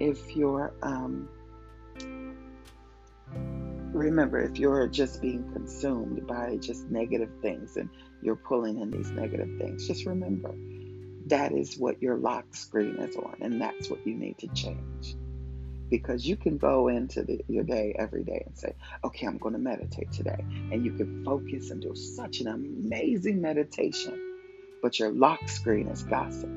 if 0.00 0.36
you're, 0.36 0.74
um, 0.82 1.28
remember, 3.94 4.40
if 4.40 4.58
you're 4.58 4.86
just 4.88 5.22
being 5.22 5.50
consumed 5.52 6.26
by 6.26 6.56
just 6.56 6.90
negative 6.90 7.30
things 7.40 7.76
and 7.76 7.88
you're 8.22 8.36
pulling 8.36 8.80
in 8.80 8.90
these 8.90 9.10
negative 9.10 9.58
things, 9.58 9.86
just 9.86 10.06
remember 10.06 10.54
that 11.26 11.52
is 11.52 11.78
what 11.78 12.02
your 12.02 12.16
lock 12.16 12.54
screen 12.54 12.96
is 12.96 13.16
on, 13.16 13.36
and 13.40 13.60
that's 13.60 13.88
what 13.88 14.06
you 14.06 14.14
need 14.14 14.36
to 14.38 14.48
change 14.48 15.16
because 15.90 16.26
you 16.26 16.36
can 16.36 16.58
go 16.58 16.88
into 16.88 17.22
the, 17.22 17.40
your 17.48 17.62
day 17.62 17.94
every 17.96 18.24
day 18.24 18.42
and 18.46 18.58
say, 18.58 18.74
okay, 19.04 19.26
I'm 19.26 19.38
going 19.38 19.52
to 19.52 19.60
meditate 19.60 20.10
today. 20.10 20.44
And 20.72 20.84
you 20.84 20.92
can 20.92 21.24
focus 21.24 21.70
and 21.70 21.80
do 21.80 21.94
such 21.94 22.40
an 22.40 22.48
amazing 22.48 23.40
meditation, 23.40 24.18
but 24.82 24.98
your 24.98 25.10
lock 25.10 25.48
screen 25.48 25.88
is 25.88 26.02
gossip. 26.02 26.50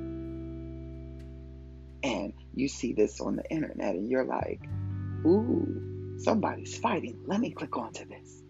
And 2.04 2.34
you 2.54 2.68
see 2.68 2.94
this 2.94 3.22
on 3.22 3.36
the 3.36 3.48
internet 3.50 3.96
and 3.96 4.10
you're 4.10 4.26
like, 4.26 4.62
ooh, 5.26 5.97
somebody's 6.18 6.78
fighting. 6.78 7.20
Let 7.26 7.40
me 7.40 7.52
click 7.52 7.78
onto 7.78 8.06
this. 8.06 8.44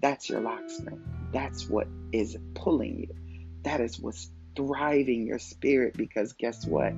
That's 0.00 0.28
your 0.28 0.40
lock 0.40 0.68
screen. 0.68 1.00
That's 1.32 1.68
what 1.68 1.86
is 2.12 2.36
pulling 2.54 3.00
you. 3.00 3.14
That 3.62 3.80
is 3.80 3.98
what's 3.98 4.30
thriving 4.56 5.26
your 5.26 5.38
spirit 5.38 5.96
because 5.96 6.32
guess 6.32 6.66
what? 6.66 6.92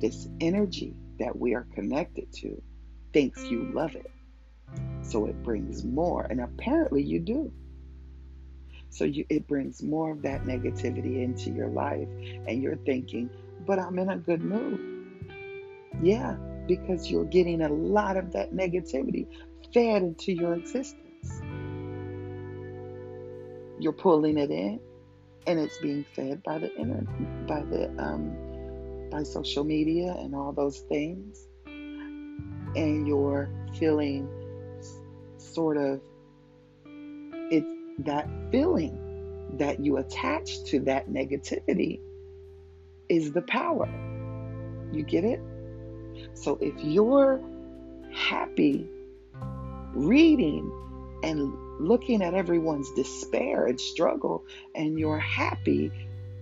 This 0.00 0.28
energy 0.40 0.94
that 1.18 1.38
we 1.38 1.54
are 1.54 1.66
connected 1.74 2.32
to 2.34 2.62
thinks 3.12 3.44
you 3.50 3.70
love 3.72 3.94
it. 3.94 4.10
So 5.02 5.26
it 5.26 5.42
brings 5.42 5.84
more. 5.84 6.22
And 6.22 6.40
apparently 6.40 7.02
you 7.02 7.20
do. 7.20 7.52
So 8.90 9.04
you, 9.04 9.24
it 9.28 9.46
brings 9.46 9.82
more 9.82 10.12
of 10.12 10.22
that 10.22 10.44
negativity 10.44 11.22
into 11.22 11.50
your 11.50 11.68
life. 11.68 12.08
And 12.46 12.62
you're 12.62 12.76
thinking, 12.76 13.30
but 13.66 13.78
I'm 13.78 13.98
in 13.98 14.10
a 14.10 14.16
good 14.16 14.42
mood. 14.42 14.80
Yeah, 16.02 16.36
because 16.66 17.10
you're 17.10 17.24
getting 17.24 17.62
a 17.62 17.68
lot 17.68 18.16
of 18.16 18.32
that 18.32 18.52
negativity 18.52 19.26
fed 19.72 20.02
into 20.02 20.32
your 20.32 20.54
existence. 20.54 21.42
You're 23.78 23.92
pulling 23.92 24.38
it 24.38 24.50
in 24.50 24.80
and 25.46 25.58
it's 25.58 25.78
being 25.78 26.04
fed 26.14 26.42
by 26.42 26.58
the 26.58 26.74
internet, 26.76 27.46
by 27.46 27.62
the 27.62 27.88
um, 27.98 29.08
by 29.10 29.22
social 29.22 29.64
media 29.64 30.14
and 30.18 30.34
all 30.34 30.52
those 30.52 30.80
things, 30.80 31.48
and 31.66 33.06
you're 33.06 33.50
feeling 33.78 34.28
sort 35.38 35.76
of 35.76 36.00
it's 37.50 37.66
that 38.04 38.28
feeling 38.52 39.56
that 39.58 39.80
you 39.80 39.96
attach 39.96 40.62
to 40.64 40.80
that 40.80 41.08
negativity 41.08 42.00
is 43.08 43.32
the 43.32 43.42
power. 43.42 43.88
You 44.92 45.02
get 45.02 45.24
it? 45.24 45.40
So 46.34 46.58
if 46.60 46.74
you're 46.82 47.40
happy 48.12 48.88
reading 49.94 50.70
and 51.22 51.52
looking 51.80 52.22
at 52.22 52.34
everyone's 52.34 52.90
despair 52.92 53.66
and 53.66 53.80
struggle, 53.80 54.44
and 54.74 54.98
you're 54.98 55.18
happy 55.18 55.90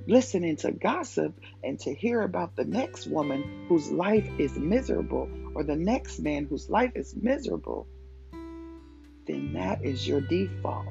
listening 0.07 0.57
to 0.57 0.73
gossip 0.73 1.39
and 1.63 1.79
to 1.81 1.95
hear 1.95 2.23
about 2.23 2.57
the 2.57 2.65
next 2.65 3.07
woman 3.07 3.67
whose 3.69 3.91
life 3.91 4.29
is 4.39 4.57
miserable 4.57 5.29
or 5.55 5.63
the 5.63 5.77
next 5.77 6.19
man 6.19 6.47
whose 6.47 6.71
life 6.71 6.93
is 6.95 7.15
miserable, 7.15 7.87
then 9.27 9.53
that 9.53 9.85
is 9.85 10.09
your 10.09 10.23
default. 10.23 10.87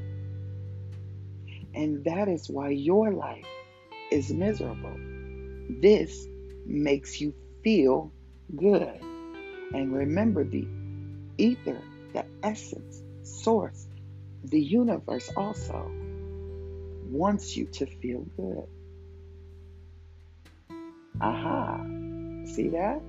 And 1.74 2.04
that 2.06 2.28
is 2.28 2.50
why 2.50 2.70
your 2.70 3.12
life 3.12 3.46
is 4.12 4.32
miserable. 4.32 4.96
This 5.82 6.28
makes 6.66 7.20
you 7.20 7.34
feel 7.64 8.12
good. 8.56 9.00
And 9.74 9.94
remember 9.94 10.44
the 10.44 10.68
ether, 11.38 11.82
the 12.14 12.26
essence, 12.42 13.02
source, 13.24 13.88
the 14.44 14.62
universe 14.62 15.30
also 15.36 15.92
wants 17.10 17.56
you 17.56 17.66
to 17.66 17.86
feel 17.86 18.26
good. 18.38 18.68
Aha. 21.20 21.84
See 22.46 22.70
that? 22.70 23.02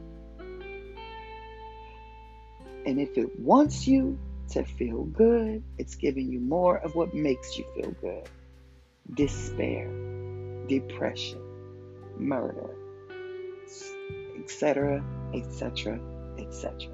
And 2.86 3.00
if 3.00 3.18
it 3.18 3.38
wants 3.38 3.86
you 3.86 4.18
to 4.50 4.64
feel 4.64 5.04
good, 5.04 5.62
it's 5.76 5.94
giving 5.94 6.32
you 6.32 6.40
more 6.40 6.78
of 6.78 6.94
what 6.94 7.14
makes 7.14 7.58
you 7.58 7.64
feel 7.74 7.90
good 8.00 8.28
despair, 9.14 9.88
depression, 10.68 11.40
murder, 12.18 12.74
etc., 14.38 15.02
etc., 15.34 16.00
etc. 16.38 16.90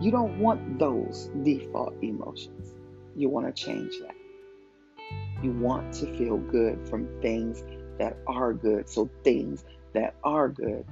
You 0.00 0.12
don't 0.12 0.38
want 0.38 0.78
those 0.78 1.30
default 1.42 1.94
emotions. 2.02 2.74
You 3.16 3.28
want 3.28 3.46
to 3.46 3.52
change 3.64 3.98
that. 4.00 4.14
You 5.42 5.52
want 5.52 5.92
to 5.94 6.06
feel 6.16 6.38
good 6.38 6.88
from 6.88 7.08
things 7.20 7.64
that 7.98 8.16
are 8.26 8.52
good. 8.52 8.88
So 8.88 9.10
things 9.24 9.64
that 9.94 10.14
are 10.22 10.48
good 10.48 10.84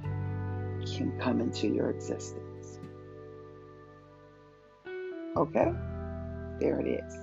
can 0.85 1.17
come 1.19 1.39
into 1.39 1.67
your 1.67 1.89
existence. 1.89 2.79
Okay? 5.37 5.71
There 6.59 6.79
it 6.81 6.87
is. 6.87 7.13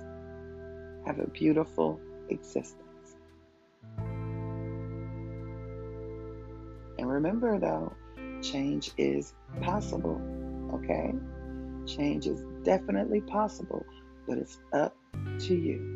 Have 1.05 1.19
a 1.19 1.27
beautiful 1.27 1.99
existence. 2.29 2.84
And 6.97 7.09
remember, 7.09 7.59
though, 7.59 7.93
change 8.41 8.91
is 8.97 9.33
possible. 9.61 10.21
Okay? 10.73 11.13
Change 11.85 12.27
is 12.27 12.41
definitely 12.63 13.21
possible, 13.21 13.85
but 14.27 14.37
it's 14.37 14.59
up 14.73 14.95
to 15.39 15.55
you. 15.55 15.94